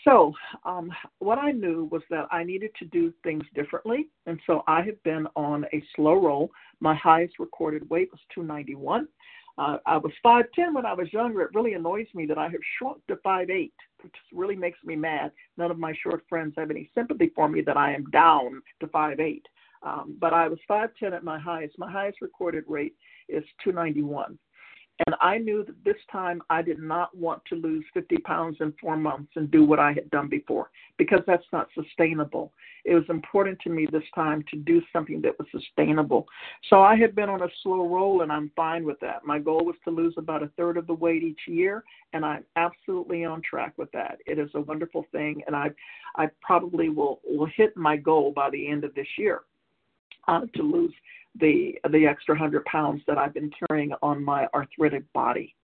So, 0.04 0.34
um, 0.66 0.92
what 1.20 1.38
I 1.38 1.52
knew 1.52 1.88
was 1.92 2.02
that 2.10 2.28
I 2.32 2.44
needed 2.44 2.72
to 2.80 2.86
do 2.86 3.14
things 3.24 3.44
differently. 3.54 4.08
And 4.26 4.40
so 4.48 4.64
I 4.68 4.82
have 4.82 5.02
been 5.04 5.28
on 5.36 5.66
a 5.74 5.84
slow 5.96 6.14
roll. 6.14 6.52
My 6.80 6.96
highest 6.96 7.40
recorded 7.40 7.88
weight 7.90 8.10
was 8.12 8.20
291. 8.34 9.08
Uh, 9.58 9.78
I 9.86 9.98
was 9.98 10.12
5'10 10.26 10.74
when 10.74 10.86
I 10.86 10.94
was 10.94 11.12
younger. 11.14 11.42
It 11.42 11.54
really 11.54 11.74
annoys 11.74 12.08
me 12.16 12.26
that 12.28 12.38
I 12.38 12.46
have 12.46 12.62
shrunk 12.78 13.06
to 13.08 13.18
5'8, 13.18 13.72
which 14.02 14.16
really 14.34 14.56
makes 14.56 14.80
me 14.84 14.96
mad. 14.96 15.32
None 15.58 15.70
of 15.70 15.78
my 15.78 15.94
short 16.02 16.24
friends 16.28 16.54
have 16.58 16.72
any 16.72 16.90
sympathy 16.96 17.32
for 17.36 17.48
me 17.48 17.62
that 17.62 17.78
I 17.78 17.94
am 17.94 18.06
down 18.12 18.62
to 18.80 18.88
5'8. 18.88 19.42
Um, 19.84 20.16
but 20.20 20.34
I 20.34 20.48
was 20.48 20.60
5'10 20.70 21.14
at 21.14 21.24
my 21.24 21.38
highest. 21.38 21.78
My 21.78 21.92
highest 21.92 22.22
recorded 22.22 22.64
rate 22.68 22.96
is 23.30 23.44
291. 23.64 24.38
And 25.06 25.16
I 25.22 25.38
knew 25.38 25.64
that 25.66 25.84
this 25.84 26.02
time 26.12 26.42
I 26.50 26.62
did 26.62 26.80
not 26.80 27.16
want 27.16 27.42
to 27.46 27.56
lose 27.56 27.84
50 27.94 28.18
pounds 28.18 28.58
in 28.60 28.74
four 28.80 28.98
months 28.98 29.32
and 29.36 29.50
do 29.50 29.64
what 29.64 29.80
I 29.80 29.94
had 29.94 30.10
done 30.12 30.28
before 30.28 30.70
because 30.98 31.22
that's 31.26 31.46
not 31.52 31.70
sustainable. 31.74 32.54
It 32.86 32.96
was 32.96 33.04
important 33.10 33.60
to 33.62 33.70
me 33.70 33.88
this 33.92 34.04
time 34.14 34.44
to 34.52 34.58
do 34.58 34.82
something 34.92 35.22
that 35.22 35.38
was 35.38 35.48
sustainable. 35.52 36.28
So 36.70 36.82
I 36.82 36.96
had 36.96 37.16
been 37.16 37.30
on 37.30 37.44
a 37.44 37.50
slow 37.64 37.88
roll 37.88 38.22
and 38.22 38.32
I'm 38.32 38.52
fine 38.56 38.84
with 38.84 39.00
that. 39.00 39.26
My 39.26 39.40
goal 39.40 39.66
was 39.66 39.76
to 39.86 39.92
lose 39.92 40.14
about 40.18 40.44
a 40.44 40.52
third 40.58 40.78
of 40.78 40.88
the 40.88 40.94
weight 40.94 41.24
each 41.24 41.42
year 41.48 41.84
and 42.14 42.26
I'm 42.26 42.44
absolutely 42.56 43.26
on 43.26 43.42
track 43.42 43.74
with 43.78 43.92
that. 43.92 44.20
It 44.26 44.40
is 44.40 44.50
a 44.56 44.62
wonderful 44.62 45.06
thing 45.12 45.42
and 45.48 45.56
I 45.56 45.72
I 46.16 46.28
probably 46.42 46.90
will 46.90 47.22
will 47.24 47.50
hit 47.56 47.78
my 47.78 47.98
goal 47.98 48.32
by 48.36 48.50
the 48.50 48.68
end 48.68 48.84
of 48.84 48.94
this 48.96 49.08
year 49.18 49.42
uh, 50.28 50.42
to 50.56 50.62
lose 50.62 50.94
the 51.40 51.76
the 51.92 52.06
extra 52.06 52.38
hundred 52.38 52.66
pounds 52.66 53.02
that 53.08 53.18
I've 53.18 53.34
been 53.34 53.52
carrying 53.68 53.94
on 54.02 54.24
my 54.24 54.48
arthritic 54.54 55.12
body. 55.14 55.56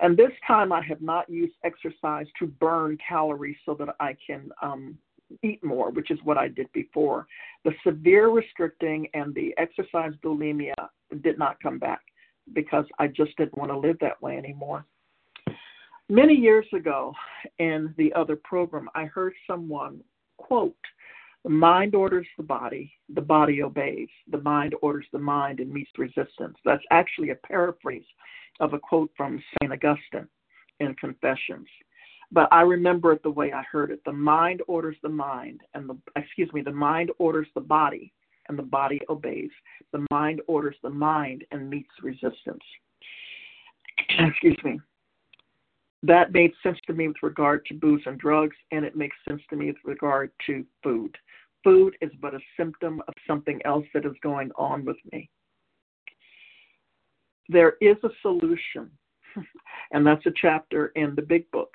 And 0.00 0.16
this 0.16 0.32
time 0.46 0.72
I 0.72 0.82
have 0.82 1.02
not 1.02 1.28
used 1.28 1.54
exercise 1.64 2.26
to 2.38 2.46
burn 2.46 2.98
calories 3.06 3.56
so 3.66 3.74
that 3.74 3.96
I 3.98 4.16
can 4.24 4.50
um, 4.62 4.96
eat 5.42 5.62
more, 5.64 5.90
which 5.90 6.10
is 6.10 6.18
what 6.22 6.38
I 6.38 6.48
did 6.48 6.70
before. 6.72 7.26
The 7.64 7.72
severe 7.84 8.28
restricting 8.28 9.08
and 9.14 9.34
the 9.34 9.54
exercise 9.58 10.12
bulimia 10.24 10.74
did 11.22 11.38
not 11.38 11.60
come 11.60 11.78
back 11.78 12.00
because 12.52 12.84
I 12.98 13.08
just 13.08 13.36
didn't 13.36 13.58
want 13.58 13.70
to 13.70 13.78
live 13.78 13.96
that 14.00 14.20
way 14.22 14.36
anymore. 14.36 14.84
Many 16.08 16.34
years 16.34 16.66
ago 16.72 17.12
in 17.58 17.92
the 17.98 18.12
other 18.14 18.36
program, 18.36 18.88
I 18.94 19.04
heard 19.04 19.34
someone 19.46 20.00
quote 20.38 20.74
the 21.44 21.50
mind 21.50 21.94
orders 21.94 22.26
the 22.36 22.42
body, 22.42 22.92
the 23.14 23.20
body 23.20 23.62
obeys. 23.62 24.08
The 24.30 24.40
mind 24.42 24.74
orders 24.82 25.06
the 25.12 25.18
mind 25.18 25.60
and 25.60 25.72
meets 25.72 25.90
resistance. 25.96 26.56
That's 26.64 26.82
actually 26.90 27.30
a 27.30 27.36
paraphrase 27.36 28.04
of 28.60 28.74
a 28.74 28.78
quote 28.78 29.10
from 29.16 29.42
St. 29.62 29.72
Augustine 29.72 30.28
in 30.80 30.94
Confessions. 30.94 31.68
But 32.30 32.48
I 32.52 32.62
remember 32.62 33.12
it 33.12 33.22
the 33.22 33.30
way 33.30 33.52
I 33.52 33.62
heard 33.70 33.90
it. 33.90 34.04
The 34.04 34.12
mind 34.12 34.62
orders 34.66 34.96
the 35.02 35.08
mind, 35.08 35.62
and 35.74 35.88
the 35.88 35.96
excuse 36.16 36.52
me, 36.52 36.60
the 36.60 36.72
mind 36.72 37.10
orders 37.18 37.48
the 37.54 37.60
body, 37.60 38.12
and 38.48 38.58
the 38.58 38.62
body 38.62 39.00
obeys. 39.08 39.50
The 39.92 40.04
mind 40.10 40.42
orders 40.46 40.76
the 40.82 40.90
mind 40.90 41.44
and 41.52 41.70
meets 41.70 41.90
resistance. 42.02 42.64
excuse 44.18 44.58
me. 44.64 44.80
That 46.02 46.32
made 46.32 46.52
sense 46.62 46.78
to 46.86 46.92
me 46.92 47.08
with 47.08 47.22
regard 47.22 47.64
to 47.66 47.74
booze 47.74 48.02
and 48.06 48.18
drugs, 48.18 48.56
and 48.70 48.84
it 48.84 48.96
makes 48.96 49.16
sense 49.26 49.42
to 49.50 49.56
me 49.56 49.66
with 49.66 49.76
regard 49.84 50.30
to 50.46 50.64
food. 50.82 51.16
Food 51.64 51.96
is 52.00 52.10
but 52.20 52.34
a 52.34 52.40
symptom 52.56 53.02
of 53.08 53.14
something 53.26 53.60
else 53.64 53.84
that 53.94 54.06
is 54.06 54.12
going 54.22 54.50
on 54.56 54.84
with 54.84 54.96
me. 55.12 55.28
There 57.48 57.74
is 57.80 57.96
a 58.04 58.10
solution, 58.22 58.90
and 59.92 60.06
that's 60.06 60.24
a 60.26 60.32
chapter 60.40 60.88
in 60.94 61.14
the 61.14 61.22
big 61.22 61.50
book. 61.50 61.70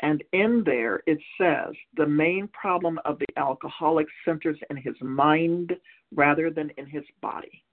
And 0.00 0.22
in 0.32 0.62
there, 0.64 1.02
it 1.06 1.18
says 1.40 1.74
the 1.96 2.06
main 2.06 2.48
problem 2.48 3.00
of 3.04 3.18
the 3.18 3.38
alcoholic 3.38 4.06
centers 4.24 4.58
in 4.68 4.76
his 4.76 4.94
mind 5.00 5.74
rather 6.14 6.50
than 6.50 6.70
in 6.76 6.86
his 6.86 7.04
body. 7.22 7.64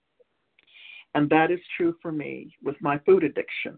And 1.15 1.29
that 1.29 1.51
is 1.51 1.59
true 1.77 1.95
for 2.01 2.11
me 2.11 2.55
with 2.63 2.81
my 2.81 2.97
food 2.99 3.23
addiction. 3.23 3.77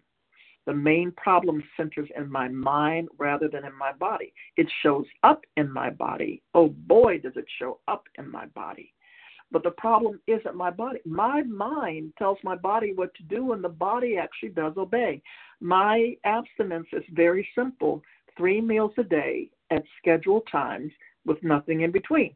The 0.65 0.73
main 0.73 1.11
problem 1.11 1.63
centers 1.77 2.09
in 2.17 2.31
my 2.31 2.47
mind 2.47 3.09
rather 3.17 3.47
than 3.47 3.65
in 3.65 3.77
my 3.77 3.93
body. 3.93 4.33
It 4.57 4.67
shows 4.81 5.05
up 5.23 5.41
in 5.57 5.71
my 5.71 5.89
body. 5.89 6.41
Oh 6.53 6.69
boy, 6.69 7.19
does 7.19 7.35
it 7.35 7.45
show 7.59 7.79
up 7.87 8.05
in 8.17 8.29
my 8.29 8.47
body. 8.47 8.91
But 9.51 9.63
the 9.63 9.71
problem 9.71 10.19
isn't 10.27 10.55
my 10.55 10.71
body. 10.71 10.99
My 11.05 11.43
mind 11.43 12.13
tells 12.17 12.39
my 12.43 12.55
body 12.55 12.93
what 12.93 13.13
to 13.15 13.23
do, 13.23 13.53
and 13.53 13.63
the 13.63 13.69
body 13.69 14.17
actually 14.17 14.49
does 14.49 14.73
obey. 14.75 15.21
My 15.61 16.15
abstinence 16.25 16.87
is 16.93 17.03
very 17.13 17.47
simple 17.53 18.01
three 18.35 18.59
meals 18.59 18.91
a 18.97 19.03
day 19.03 19.49
at 19.71 19.83
scheduled 19.99 20.47
times 20.51 20.91
with 21.25 21.41
nothing 21.43 21.81
in 21.81 21.91
between. 21.91 22.35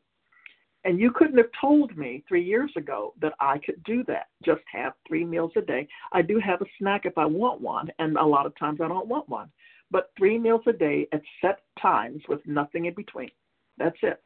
And 0.85 0.99
you 0.99 1.11
couldn't 1.11 1.37
have 1.37 1.51
told 1.59 1.97
me 1.97 2.23
three 2.27 2.43
years 2.43 2.71
ago 2.77 3.13
that 3.21 3.33
I 3.39 3.57
could 3.57 3.83
do 3.83 4.03
that, 4.05 4.27
just 4.45 4.61
have 4.71 4.93
three 5.07 5.25
meals 5.25 5.51
a 5.57 5.61
day. 5.61 5.87
I 6.13 6.21
do 6.21 6.39
have 6.39 6.61
a 6.61 6.65
snack 6.77 7.05
if 7.05 7.17
I 7.17 7.25
want 7.25 7.59
one, 7.59 7.89
and 7.99 8.17
a 8.17 8.25
lot 8.25 8.45
of 8.45 8.57
times 8.57 8.79
I 8.81 8.87
don't 8.87 9.07
want 9.07 9.27
one. 9.27 9.51
But 9.91 10.11
three 10.17 10.37
meals 10.37 10.61
a 10.67 10.73
day 10.73 11.07
at 11.11 11.21
set 11.41 11.61
times 11.81 12.21
with 12.29 12.45
nothing 12.45 12.85
in 12.85 12.93
between. 12.93 13.31
That's 13.77 13.97
it. 14.03 14.21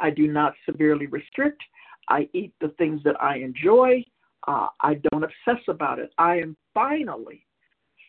I 0.00 0.10
do 0.10 0.26
not 0.26 0.54
severely 0.66 1.06
restrict. 1.06 1.62
I 2.08 2.28
eat 2.34 2.52
the 2.60 2.74
things 2.76 3.00
that 3.04 3.20
I 3.22 3.36
enjoy. 3.36 4.04
Uh, 4.46 4.68
I 4.82 5.00
don't 5.10 5.24
obsess 5.24 5.62
about 5.68 5.98
it. 5.98 6.10
I 6.18 6.36
am 6.36 6.56
finally, 6.74 7.46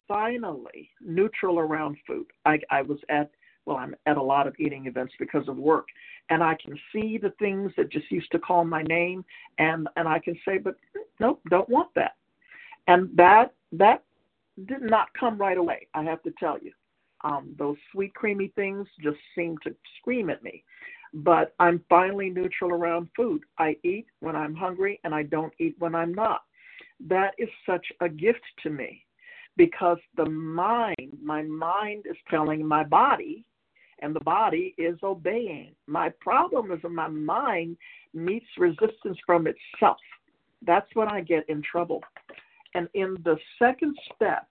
finally 0.08 0.90
neutral 1.00 1.60
around 1.60 1.98
food. 2.06 2.26
I, 2.46 2.60
I 2.70 2.82
was 2.82 3.00
at 3.10 3.32
well, 3.66 3.78
I'm 3.78 3.96
at 4.06 4.18
a 4.18 4.22
lot 4.22 4.48
of 4.48 4.56
eating 4.60 4.86
events 4.86 5.14
because 5.20 5.48
of 5.48 5.58
work, 5.58 5.88
and 6.30 6.44
I 6.44 6.56
can 6.64 6.78
see 6.94 7.18
the 7.18 7.34
things 7.40 7.72
that 7.78 7.92
just 7.92 8.12
used 8.12 8.32
to 8.32 8.40
call 8.40 8.64
my 8.64 8.84
name, 8.84 9.26
and 9.58 9.88
and 9.96 10.08
I 10.08 10.20
can 10.20 10.38
say, 10.46 10.58
but 10.58 10.76
nope, 11.20 11.42
don't 11.50 11.70
want 11.70 11.90
that, 11.96 12.14
and 12.88 13.10
that 13.16 13.54
that 13.72 14.04
did 14.68 14.82
not 14.82 15.08
come 15.20 15.38
right 15.38 15.58
away. 15.58 15.88
I 15.94 16.04
have 16.04 16.22
to 16.24 16.34
tell 16.40 16.58
you, 16.62 16.72
um, 17.24 17.56
those 17.58 17.78
sweet 17.92 18.14
creamy 18.14 18.52
things 18.56 18.88
just 19.02 19.18
seem 19.36 19.58
to 19.64 19.76
scream 20.00 20.30
at 20.30 20.44
me. 20.44 20.64
But 21.14 21.56
I'm 21.60 21.84
finally 21.90 22.30
neutral 22.30 22.72
around 22.72 23.08
food. 23.16 23.42
I 23.58 23.78
eat 23.84 24.06
when 24.20 24.36
I'm 24.36 24.54
hungry, 24.54 25.00
and 25.04 25.16
I 25.16 25.24
don't 25.24 25.54
eat 25.60 25.76
when 25.80 25.96
I'm 25.96 26.14
not. 26.14 26.42
That 27.08 27.34
is 27.38 27.50
such 27.66 27.86
a 28.02 28.10
gift 28.10 28.44
to 28.64 28.70
me 28.70 29.06
because 29.58 29.98
the 30.18 30.26
mind, 30.26 31.18
my 31.24 31.42
mind 31.42 32.06
is 32.10 32.18
telling 32.30 32.66
my 32.66 32.84
body 32.84 33.46
and 34.00 34.16
the 34.16 34.22
body 34.22 34.76
is 34.78 34.98
obeying. 35.04 35.74
My 35.88 36.10
problem 36.20 36.72
is 36.72 36.80
my 36.90 37.08
mind 37.08 37.78
meets 38.14 38.46
resistance 38.58 39.18
from 39.26 39.48
itself. 39.48 39.98
That's 40.66 40.90
when 40.94 41.08
I 41.08 41.22
get 41.22 41.48
in 41.50 41.62
trouble. 41.62 42.02
And 42.74 42.90
in 42.94 43.18
the 43.24 43.38
second 43.60 43.96
step 44.14 44.48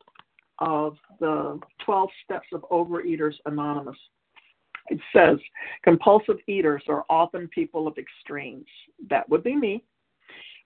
of 0.58 0.96
the 1.20 1.58
12 1.84 2.08
Steps 2.24 2.48
of 2.52 2.64
Overeaters 2.70 3.34
Anonymous. 3.46 3.96
It 4.88 5.00
says 5.14 5.38
compulsive 5.82 6.36
eaters 6.46 6.82
are 6.88 7.04
often 7.08 7.48
people 7.48 7.86
of 7.86 7.96
extremes. 7.98 8.66
That 9.08 9.28
would 9.28 9.42
be 9.42 9.56
me. 9.56 9.84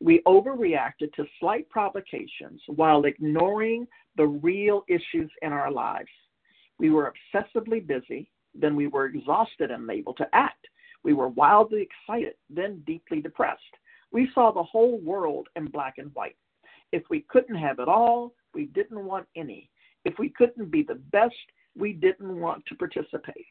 We 0.01 0.23
overreacted 0.27 1.13
to 1.15 1.25
slight 1.41 1.69
provocations 1.71 2.61
while 2.67 3.05
ignoring 3.05 3.87
the 4.17 4.27
real 4.27 4.85
issues 4.89 5.31
in 5.43 5.53
our 5.53 5.71
lives. 5.71 6.09
We 6.79 6.91
were 6.91 7.13
obsessively 7.35 7.85
busy, 7.85 8.31
then 8.55 8.77
we 8.77 8.87
were 8.87 9.07
exhausted 9.07 9.71
and 9.71 9.85
unable 9.85 10.15
to 10.15 10.27
act. 10.33 10.67
We 11.05 11.13
were 11.13 11.29
wildly 11.29 11.89
excited, 11.89 12.35
then 12.51 12.83
deeply 12.87 13.21
depressed. 13.21 13.63
We 14.11 14.31
saw 14.35 14.53
the 14.53 14.63
whole 14.63 14.99
world 14.99 15.49
in 15.57 15.67
black 15.67 15.95
and 15.99 16.11
white. 16.15 16.37
If 16.93 17.05
we 17.11 17.25
couldn't 17.29 17.57
have 17.57 17.79
it 17.79 17.89
all, 17.89 18.33
we 18.55 18.67
didn't 18.67 19.05
want 19.05 19.27
any. 19.37 19.71
If 20.05 20.19
we 20.19 20.31
couldn't 20.31 20.71
be 20.71 20.83
the 20.83 21.01
best, 21.13 21.35
we 21.77 21.93
didn't 21.93 22.41
want 22.41 22.65
to 22.67 22.75
participate. 22.75 23.47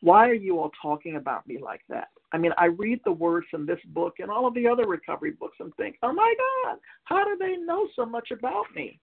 Why 0.00 0.28
are 0.28 0.34
you 0.34 0.58
all 0.58 0.70
talking 0.80 1.16
about 1.16 1.46
me 1.46 1.58
like 1.60 1.82
that? 1.88 2.08
I 2.32 2.38
mean, 2.38 2.52
I 2.58 2.66
read 2.66 3.00
the 3.04 3.12
words 3.12 3.46
in 3.52 3.66
this 3.66 3.80
book 3.86 4.14
and 4.18 4.30
all 4.30 4.46
of 4.46 4.54
the 4.54 4.66
other 4.66 4.86
recovery 4.86 5.32
books 5.32 5.56
and 5.60 5.74
think, 5.76 5.96
oh 6.02 6.12
my 6.12 6.34
God, 6.64 6.78
how 7.04 7.24
do 7.24 7.36
they 7.38 7.56
know 7.56 7.88
so 7.96 8.04
much 8.04 8.30
about 8.30 8.66
me? 8.74 9.00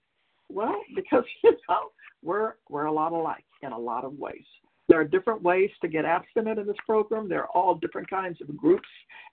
Well, 0.50 0.79
because 0.95 1.24
you 1.43 1.57
know 1.69 1.89
we're 2.24 2.53
we're 2.69 2.86
a 2.86 2.91
lot 2.91 3.12
alike 3.12 3.45
in 3.62 3.72
a 3.72 3.77
lot 3.77 4.05
of 4.05 4.17
ways. 4.17 4.45
There 4.88 5.00
are 5.00 5.06
different 5.06 5.42
ways 5.42 5.72
to 5.82 5.88
get 5.88 6.06
abstinent 6.06 6.60
in 6.60 6.68
this 6.68 6.75
program. 6.86 7.27
There 7.27 7.44
are 7.44 7.50
all 7.50 7.75
different 7.75 8.10
kinds 8.10 8.39
of 8.42 8.56
groups 8.56 8.88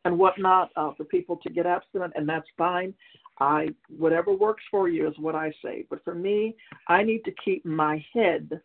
and 0.05 0.19
whatnot 0.19 0.71
uh, 0.77 0.93
for 0.97 1.05
people 1.05 1.37
to 1.43 1.51
get 1.51 1.67
abstinent, 1.67 2.15
and 2.17 2.29
that's 2.29 2.49
fine. 2.57 2.95
I 3.39 3.69
whatever 3.99 4.33
works 4.33 4.63
for 4.71 4.89
you 4.89 5.09
is 5.09 5.15
what 5.19 5.35
I 5.35 5.53
say. 5.63 5.85
But 5.91 6.05
for 6.05 6.15
me, 6.15 6.57
I 6.89 7.03
need 7.03 7.25
to 7.25 7.33
keep 7.45 7.65
my 7.65 8.05
head 8.15 8.61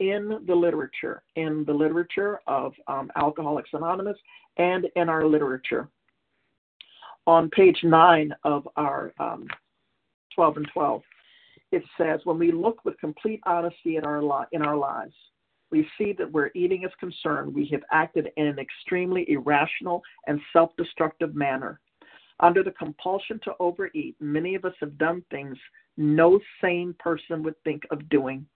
in 0.00 0.40
the 0.46 0.54
literature, 0.54 1.22
in 1.36 1.64
the 1.64 1.72
literature 1.72 2.40
of 2.46 2.72
um, 2.88 3.10
Alcoholics 3.16 3.70
Anonymous, 3.72 4.16
and 4.56 4.86
in 4.96 5.08
our 5.08 5.24
literature. 5.26 5.88
On 7.26 7.48
page 7.50 7.78
nine 7.84 8.34
of 8.42 8.66
our 8.76 9.12
um, 9.20 9.46
12 10.34 10.56
and 10.56 10.68
12, 10.72 11.02
it 11.70 11.84
says, 11.96 12.20
"When 12.24 12.38
we 12.38 12.50
look 12.50 12.84
with 12.84 12.98
complete 12.98 13.40
honesty 13.46 13.96
in 13.96 14.04
our 14.04 14.20
li- 14.22 14.46
in 14.50 14.62
our 14.62 14.76
lives." 14.76 15.14
We 15.72 15.88
see 15.98 16.12
that 16.12 16.30
where 16.30 16.52
eating 16.54 16.84
is 16.84 16.92
concerned, 17.00 17.52
we 17.52 17.66
have 17.72 17.82
acted 17.90 18.28
in 18.36 18.46
an 18.46 18.58
extremely 18.58 19.28
irrational 19.28 20.02
and 20.28 20.40
self 20.52 20.70
destructive 20.76 21.34
manner. 21.34 21.80
Under 22.40 22.62
the 22.62 22.72
compulsion 22.72 23.40
to 23.44 23.54
overeat, 23.58 24.14
many 24.20 24.54
of 24.54 24.64
us 24.64 24.74
have 24.80 24.98
done 24.98 25.24
things 25.30 25.56
no 25.96 26.38
sane 26.60 26.94
person 26.98 27.42
would 27.42 27.60
think 27.64 27.82
of 27.90 28.08
doing. 28.08 28.46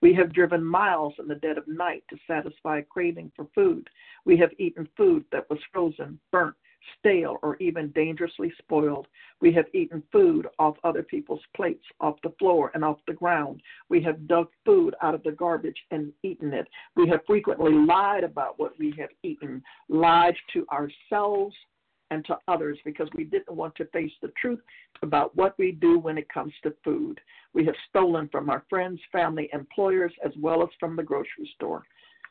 We 0.00 0.14
have 0.14 0.32
driven 0.32 0.64
miles 0.64 1.14
in 1.18 1.28
the 1.28 1.36
dead 1.36 1.58
of 1.58 1.66
night 1.66 2.04
to 2.10 2.16
satisfy 2.26 2.78
a 2.78 2.82
craving 2.82 3.32
for 3.34 3.46
food. 3.54 3.88
We 4.24 4.36
have 4.38 4.50
eaten 4.58 4.88
food 4.96 5.24
that 5.32 5.48
was 5.48 5.58
frozen, 5.72 6.18
burnt, 6.30 6.54
stale, 6.98 7.38
or 7.42 7.56
even 7.56 7.90
dangerously 7.90 8.52
spoiled. 8.58 9.06
We 9.40 9.52
have 9.52 9.66
eaten 9.74 10.02
food 10.12 10.46
off 10.58 10.76
other 10.84 11.02
people's 11.02 11.42
plates, 11.54 11.84
off 12.00 12.16
the 12.22 12.34
floor, 12.38 12.70
and 12.74 12.84
off 12.84 12.98
the 13.06 13.14
ground. 13.14 13.62
We 13.88 14.02
have 14.02 14.26
dug 14.26 14.48
food 14.64 14.94
out 15.02 15.14
of 15.14 15.22
the 15.22 15.32
garbage 15.32 15.80
and 15.90 16.12
eaten 16.22 16.52
it. 16.52 16.66
We 16.96 17.08
have 17.08 17.20
frequently 17.26 17.72
lied 17.72 18.24
about 18.24 18.58
what 18.58 18.78
we 18.78 18.94
have 18.98 19.10
eaten, 19.22 19.62
lied 19.88 20.36
to 20.52 20.66
ourselves 20.72 21.54
and 22.10 22.24
to 22.26 22.36
others 22.46 22.78
because 22.84 23.08
we 23.14 23.24
didn't 23.24 23.56
want 23.56 23.74
to 23.76 23.86
face 23.86 24.12
the 24.20 24.32
truth 24.40 24.60
about 25.02 25.34
what 25.34 25.58
we 25.58 25.72
do 25.72 25.98
when 25.98 26.18
it 26.18 26.28
comes 26.28 26.52
to 26.62 26.74
food. 26.84 27.18
We 27.54 27.64
have 27.64 27.74
stolen 27.88 28.28
from 28.30 28.50
our 28.50 28.64
friends, 28.68 29.00
family, 29.10 29.48
employers, 29.52 30.12
as 30.24 30.32
well 30.38 30.62
as 30.62 30.68
from 30.78 30.94
the 30.94 31.02
grocery 31.02 31.50
store. 31.54 31.82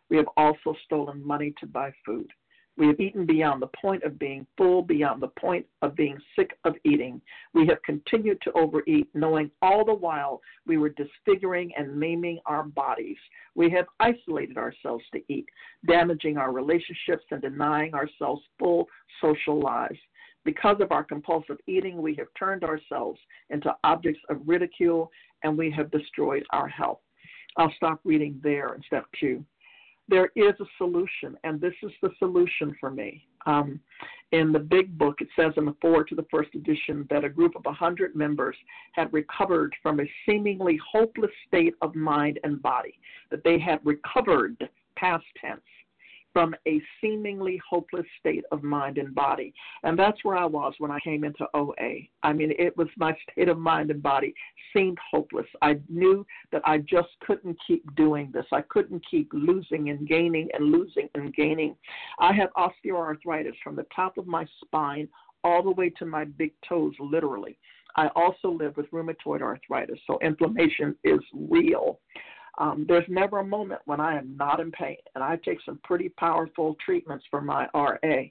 We 0.09 0.17
have 0.17 0.27
also 0.37 0.75
stolen 0.85 1.25
money 1.25 1.53
to 1.59 1.65
buy 1.65 1.91
food. 2.05 2.29
We 2.77 2.87
have 2.87 2.99
eaten 2.99 3.25
beyond 3.25 3.61
the 3.61 3.69
point 3.79 4.03
of 4.03 4.17
being 4.17 4.47
full, 4.57 4.81
beyond 4.81 5.21
the 5.21 5.27
point 5.27 5.65
of 5.81 5.95
being 5.95 6.17
sick 6.35 6.57
of 6.63 6.75
eating. 6.83 7.21
We 7.53 7.67
have 7.67 7.81
continued 7.83 8.41
to 8.43 8.51
overeat, 8.53 9.07
knowing 9.13 9.51
all 9.61 9.83
the 9.83 9.93
while 9.93 10.41
we 10.65 10.77
were 10.77 10.89
disfiguring 10.89 11.73
and 11.77 11.95
maiming 11.95 12.39
our 12.45 12.63
bodies. 12.63 13.17
We 13.55 13.69
have 13.71 13.85
isolated 13.99 14.57
ourselves 14.57 15.03
to 15.13 15.21
eat, 15.27 15.45
damaging 15.85 16.37
our 16.37 16.51
relationships 16.51 17.25
and 17.29 17.41
denying 17.41 17.93
ourselves 17.93 18.41
full 18.57 18.87
social 19.21 19.59
lives. 19.59 19.99
Because 20.43 20.77
of 20.79 20.91
our 20.91 21.03
compulsive 21.03 21.57
eating, 21.67 22.01
we 22.01 22.15
have 22.15 22.27
turned 22.39 22.63
ourselves 22.63 23.19
into 23.49 23.75
objects 23.83 24.21
of 24.29 24.47
ridicule 24.47 25.11
and 25.43 25.57
we 25.57 25.69
have 25.71 25.91
destroyed 25.91 26.43
our 26.51 26.67
health. 26.67 26.99
I'll 27.57 27.73
stop 27.75 27.99
reading 28.05 28.39
there 28.41 28.73
in 28.73 28.81
step 28.83 29.05
two 29.19 29.43
there 30.11 30.29
is 30.35 30.53
a 30.59 30.65
solution, 30.77 31.37
and 31.45 31.59
this 31.59 31.73
is 31.81 31.91
the 32.01 32.09
solution 32.19 32.75
for 32.79 32.91
me. 32.91 33.25
Um, 33.45 33.79
in 34.33 34.51
the 34.51 34.59
big 34.59 34.97
book, 34.97 35.21
it 35.21 35.29
says 35.37 35.53
in 35.55 35.65
the 35.65 35.75
foreword 35.81 36.09
to 36.09 36.15
the 36.15 36.25
first 36.29 36.53
edition 36.53 37.07
that 37.09 37.23
a 37.23 37.29
group 37.29 37.55
of 37.55 37.63
100 37.63 38.13
members 38.13 38.55
had 38.91 39.11
recovered 39.13 39.73
from 39.81 40.01
a 40.01 40.11
seemingly 40.25 40.77
hopeless 40.91 41.31
state 41.47 41.73
of 41.81 41.95
mind 41.95 42.39
and 42.43 42.61
body, 42.61 42.99
that 43.31 43.43
they 43.45 43.57
had 43.57 43.79
recovered, 43.85 44.69
past 44.97 45.25
tense, 45.39 45.61
from 46.33 46.55
a 46.67 46.81
seemingly 46.99 47.59
hopeless 47.67 48.05
state 48.19 48.43
of 48.51 48.63
mind 48.63 48.97
and 48.97 49.13
body. 49.13 49.53
And 49.83 49.97
that's 49.97 50.23
where 50.23 50.37
I 50.37 50.45
was 50.45 50.73
when 50.77 50.91
I 50.91 50.99
came 50.99 51.23
into 51.23 51.45
OA. 51.53 52.07
I 52.23 52.33
mean, 52.33 52.53
it 52.57 52.75
was 52.77 52.87
my 52.97 53.15
state 53.31 53.49
of 53.49 53.57
mind 53.57 53.91
and 53.91 54.01
body 54.01 54.33
seemed 54.75 54.97
hopeless. 55.11 55.47
I 55.61 55.79
knew 55.89 56.25
that 56.51 56.61
I 56.65 56.79
just 56.79 57.09
couldn't 57.25 57.57
keep 57.65 57.83
doing 57.95 58.31
this. 58.33 58.45
I 58.51 58.61
couldn't 58.61 59.03
keep 59.09 59.29
losing 59.33 59.89
and 59.89 60.07
gaining 60.07 60.49
and 60.53 60.71
losing 60.71 61.09
and 61.15 61.33
gaining. 61.33 61.75
I 62.19 62.33
have 62.33 62.49
osteoarthritis 62.53 63.55
from 63.63 63.75
the 63.75 63.85
top 63.95 64.17
of 64.17 64.27
my 64.27 64.45
spine 64.63 65.07
all 65.43 65.63
the 65.63 65.71
way 65.71 65.89
to 65.89 66.05
my 66.05 66.25
big 66.25 66.53
toes, 66.67 66.93
literally. 66.99 67.57
I 67.95 68.09
also 68.15 68.49
live 68.49 68.77
with 68.77 68.89
rheumatoid 68.91 69.41
arthritis, 69.41 69.99
so 70.07 70.17
inflammation 70.21 70.95
is 71.03 71.19
real. 71.33 71.99
Um, 72.57 72.85
there's 72.87 73.07
never 73.07 73.39
a 73.39 73.45
moment 73.45 73.81
when 73.85 73.99
I 73.99 74.17
am 74.17 74.35
not 74.37 74.59
in 74.59 74.71
pain, 74.71 74.97
and 75.15 75.23
I 75.23 75.37
take 75.37 75.59
some 75.65 75.79
pretty 75.83 76.09
powerful 76.09 76.75
treatments 76.83 77.25
for 77.29 77.41
my 77.41 77.67
RA, 77.73 78.23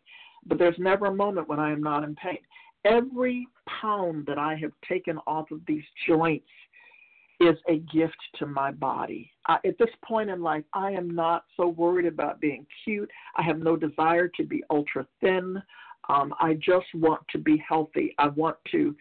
but 0.47 0.59
there's 0.59 0.79
never 0.79 1.07
a 1.07 1.15
moment 1.15 1.49
when 1.49 1.59
I 1.59 1.73
am 1.73 1.83
not 1.83 2.05
in 2.05 2.15
pain. 2.17 2.39
Every 2.85 3.47
pound 3.81 4.27
that 4.27 4.39
I 4.39 4.57
have 4.57 4.73
taken 4.89 5.19
off 5.27 5.51
of 5.51 5.61
these 5.67 5.85
joints 6.07 6.47
is 7.41 7.57
a 7.69 7.79
gift 7.93 8.17
to 8.39 8.47
my 8.47 8.71
body. 8.71 9.31
I, 9.47 9.59
at 9.67 9.79
this 9.79 9.91
point 10.05 10.29
in 10.29 10.43
life, 10.43 10.65
I 10.75 10.93
am 10.93 11.11
not 11.11 11.45
so 11.57 11.69
worried 11.69 12.07
about 12.07 12.41
being 12.41 12.67
cute. 12.85 13.11
I 13.37 13.43
have 13.43 13.59
no 13.59 13.77
desire 13.77 14.29
to 14.29 14.45
be 14.45 14.63
ultra 14.71 15.07
thin. 15.21 15.61
Um, 16.09 16.35
I 16.41 16.55
just 16.55 16.87
want 16.95 17.23
to 17.31 17.39
be 17.39 17.63
healthy. 17.67 18.15
I 18.19 18.29
want 18.29 18.57
to 18.73 18.95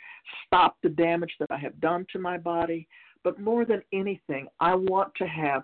stop 0.45 0.77
the 0.82 0.89
damage 0.89 1.34
that 1.39 1.51
I 1.51 1.58
have 1.58 1.79
done 1.82 2.05
to 2.13 2.19
my 2.19 2.38
body. 2.38 2.88
But 3.23 3.39
more 3.39 3.65
than 3.65 3.82
anything, 3.93 4.47
I 4.60 4.75
want 4.75 5.13
to 5.15 5.25
have 5.25 5.63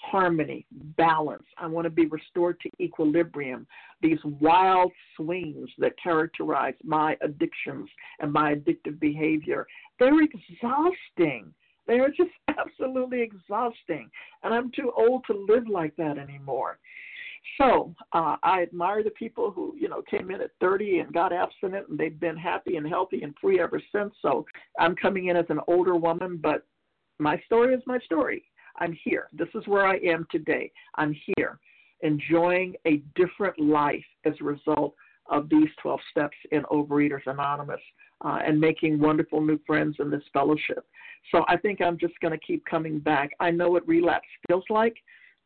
harmony, 0.00 0.66
balance. 0.96 1.44
I 1.58 1.66
want 1.66 1.84
to 1.84 1.90
be 1.90 2.06
restored 2.06 2.58
to 2.60 2.70
equilibrium. 2.82 3.66
These 4.00 4.18
wild 4.24 4.92
swings 5.16 5.68
that 5.78 5.92
characterize 6.02 6.74
my 6.82 7.16
addictions 7.22 7.88
and 8.20 8.32
my 8.32 8.54
addictive 8.54 8.98
behavior, 8.98 9.66
they're 9.98 10.22
exhausting. 10.22 11.52
They 11.86 11.98
are 11.98 12.08
just 12.16 12.30
absolutely 12.48 13.20
exhausting. 13.20 14.10
And 14.42 14.54
I'm 14.54 14.70
too 14.72 14.92
old 14.96 15.24
to 15.26 15.46
live 15.48 15.68
like 15.68 15.94
that 15.96 16.18
anymore. 16.18 16.78
So 17.58 17.94
uh, 18.12 18.36
I 18.42 18.62
admire 18.62 19.02
the 19.02 19.10
people 19.10 19.50
who, 19.50 19.74
you 19.78 19.88
know, 19.88 20.02
came 20.10 20.30
in 20.30 20.40
at 20.40 20.50
30 20.60 21.00
and 21.00 21.12
got 21.12 21.32
abstinent 21.32 21.88
and 21.88 21.98
they've 21.98 22.20
been 22.20 22.36
happy 22.36 22.76
and 22.76 22.86
healthy 22.86 23.22
and 23.22 23.34
free 23.40 23.60
ever 23.60 23.80
since. 23.94 24.12
So 24.20 24.44
I'm 24.78 24.94
coming 24.94 25.28
in 25.28 25.36
as 25.36 25.46
an 25.48 25.60
older 25.66 25.96
woman, 25.96 26.38
but 26.42 26.66
my 27.20 27.40
story 27.46 27.74
is 27.74 27.82
my 27.86 27.98
story. 28.00 28.44
I'm 28.78 28.96
here. 29.04 29.28
This 29.32 29.48
is 29.54 29.66
where 29.66 29.86
I 29.86 29.96
am 29.98 30.26
today. 30.30 30.72
I'm 30.96 31.14
here 31.36 31.58
enjoying 32.02 32.74
a 32.86 33.02
different 33.14 33.60
life 33.60 34.04
as 34.24 34.32
a 34.40 34.44
result 34.44 34.94
of 35.30 35.48
these 35.50 35.68
12 35.82 36.00
steps 36.10 36.36
in 36.50 36.62
Overeaters 36.62 37.26
Anonymous 37.26 37.80
uh, 38.24 38.38
and 38.44 38.58
making 38.58 38.98
wonderful 38.98 39.42
new 39.42 39.60
friends 39.66 39.96
in 40.00 40.10
this 40.10 40.22
fellowship. 40.32 40.86
So 41.30 41.44
I 41.46 41.58
think 41.58 41.82
I'm 41.82 41.98
just 41.98 42.18
going 42.20 42.32
to 42.32 42.46
keep 42.46 42.64
coming 42.64 42.98
back. 42.98 43.30
I 43.38 43.50
know 43.50 43.70
what 43.70 43.86
relapse 43.86 44.26
feels 44.48 44.64
like. 44.70 44.96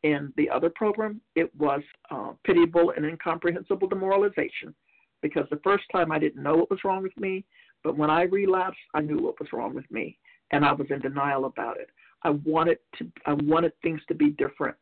In 0.04 0.32
the 0.36 0.48
other 0.50 0.70
program, 0.70 1.20
it 1.34 1.50
was 1.56 1.80
uh, 2.10 2.32
pitiable 2.44 2.92
and 2.94 3.04
incomprehensible 3.04 3.88
demoralization 3.88 4.74
because 5.22 5.46
the 5.50 5.60
first 5.64 5.84
time 5.90 6.12
I 6.12 6.18
didn't 6.18 6.42
know 6.42 6.54
what 6.54 6.70
was 6.70 6.84
wrong 6.84 7.02
with 7.02 7.16
me, 7.16 7.44
but 7.82 7.96
when 7.96 8.10
I 8.10 8.22
relapsed, 8.22 8.78
I 8.92 9.00
knew 9.00 9.18
what 9.18 9.40
was 9.40 9.48
wrong 9.52 9.74
with 9.74 9.90
me 9.90 10.18
and 10.50 10.64
I 10.64 10.72
was 10.72 10.86
in 10.90 11.00
denial 11.00 11.46
about 11.46 11.78
it. 11.78 11.88
I 12.22 12.30
wanted 12.30 12.78
to 12.98 13.10
I 13.26 13.34
wanted 13.34 13.72
things 13.82 14.00
to 14.08 14.14
be 14.14 14.30
different. 14.30 14.76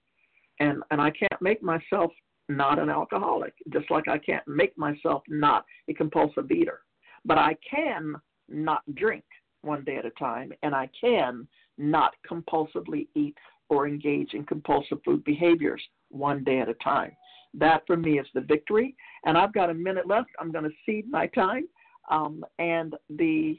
And 0.61 0.83
and 0.91 1.01
I 1.01 1.11
can't 1.11 1.41
make 1.41 1.63
myself 1.63 2.13
not 2.49 2.79
an 2.79 2.91
alcoholic, 2.91 3.55
just 3.73 3.91
like 3.91 4.09
I 4.09 4.19
can't 4.19 4.47
make 4.47 4.77
myself 4.77 5.23
not 5.29 5.65
a 5.89 5.95
compulsive 5.95 6.51
eater. 6.51 6.81
But 7.25 7.39
I 7.39 7.57
can 7.69 8.15
not 8.49 8.83
drink 8.95 9.25
one 9.63 9.85
day 9.85 9.97
at 9.97 10.07
a 10.07 10.11
time 10.11 10.53
and 10.63 10.75
I 10.75 10.89
can 11.01 11.47
not 11.79 12.13
compulsively 12.29 13.09
eat 13.15 13.37
or 13.69 13.87
engage 13.87 14.35
in 14.35 14.45
compulsive 14.45 14.99
food 15.05 15.25
behaviors 15.25 15.83
one 16.11 16.45
day 16.45 16.61
at 16.61 16.69
a 16.69 16.75
time. 16.75 17.13
That 17.55 17.83
for 17.87 17.97
me 17.97 18.19
is 18.19 18.27
the 18.35 18.41
victory. 18.41 18.95
And 19.25 19.39
I've 19.39 19.55
got 19.55 19.71
a 19.71 19.75
minute 19.75 20.07
left. 20.07 20.31
I'm 20.39 20.53
going 20.53 20.65
to 20.65 20.71
cede 20.85 21.11
my 21.11 21.27
time. 21.29 21.69
Um, 22.11 22.45
and 22.59 22.95
the 23.09 23.59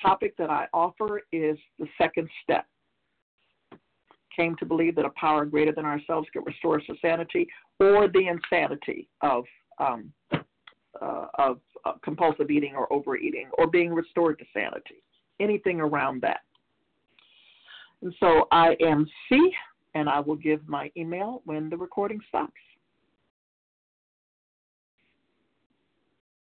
topic 0.00 0.36
that 0.38 0.50
I 0.50 0.66
offer 0.72 1.22
is 1.32 1.58
the 1.78 1.86
second 1.98 2.28
step. 2.42 2.66
Came 4.34 4.56
to 4.56 4.64
believe 4.64 4.94
that 4.96 5.04
a 5.04 5.10
power 5.10 5.44
greater 5.44 5.72
than 5.72 5.84
ourselves 5.84 6.28
could 6.32 6.46
restore 6.46 6.78
us 6.78 6.86
to 6.86 6.94
sanity 7.02 7.48
or 7.78 8.08
the 8.08 8.28
insanity 8.28 9.08
of 9.22 9.44
um, 9.78 10.12
uh, 11.00 11.26
of 11.38 11.60
uh, 11.84 11.92
compulsive 12.02 12.50
eating 12.50 12.74
or 12.74 12.92
overeating 12.92 13.48
or 13.58 13.66
being 13.66 13.92
restored 13.92 14.38
to 14.38 14.44
sanity. 14.52 15.02
Anything 15.40 15.80
around 15.80 16.20
that. 16.22 16.40
And 18.02 18.14
so 18.20 18.46
I 18.50 18.76
am 18.82 19.06
Cee, 19.28 19.52
and 19.94 20.08
I 20.08 20.20
will 20.20 20.36
give 20.36 20.66
my 20.68 20.90
email 20.96 21.42
when 21.44 21.70
the 21.70 21.76
recording 21.76 22.20
stops. 22.28 22.52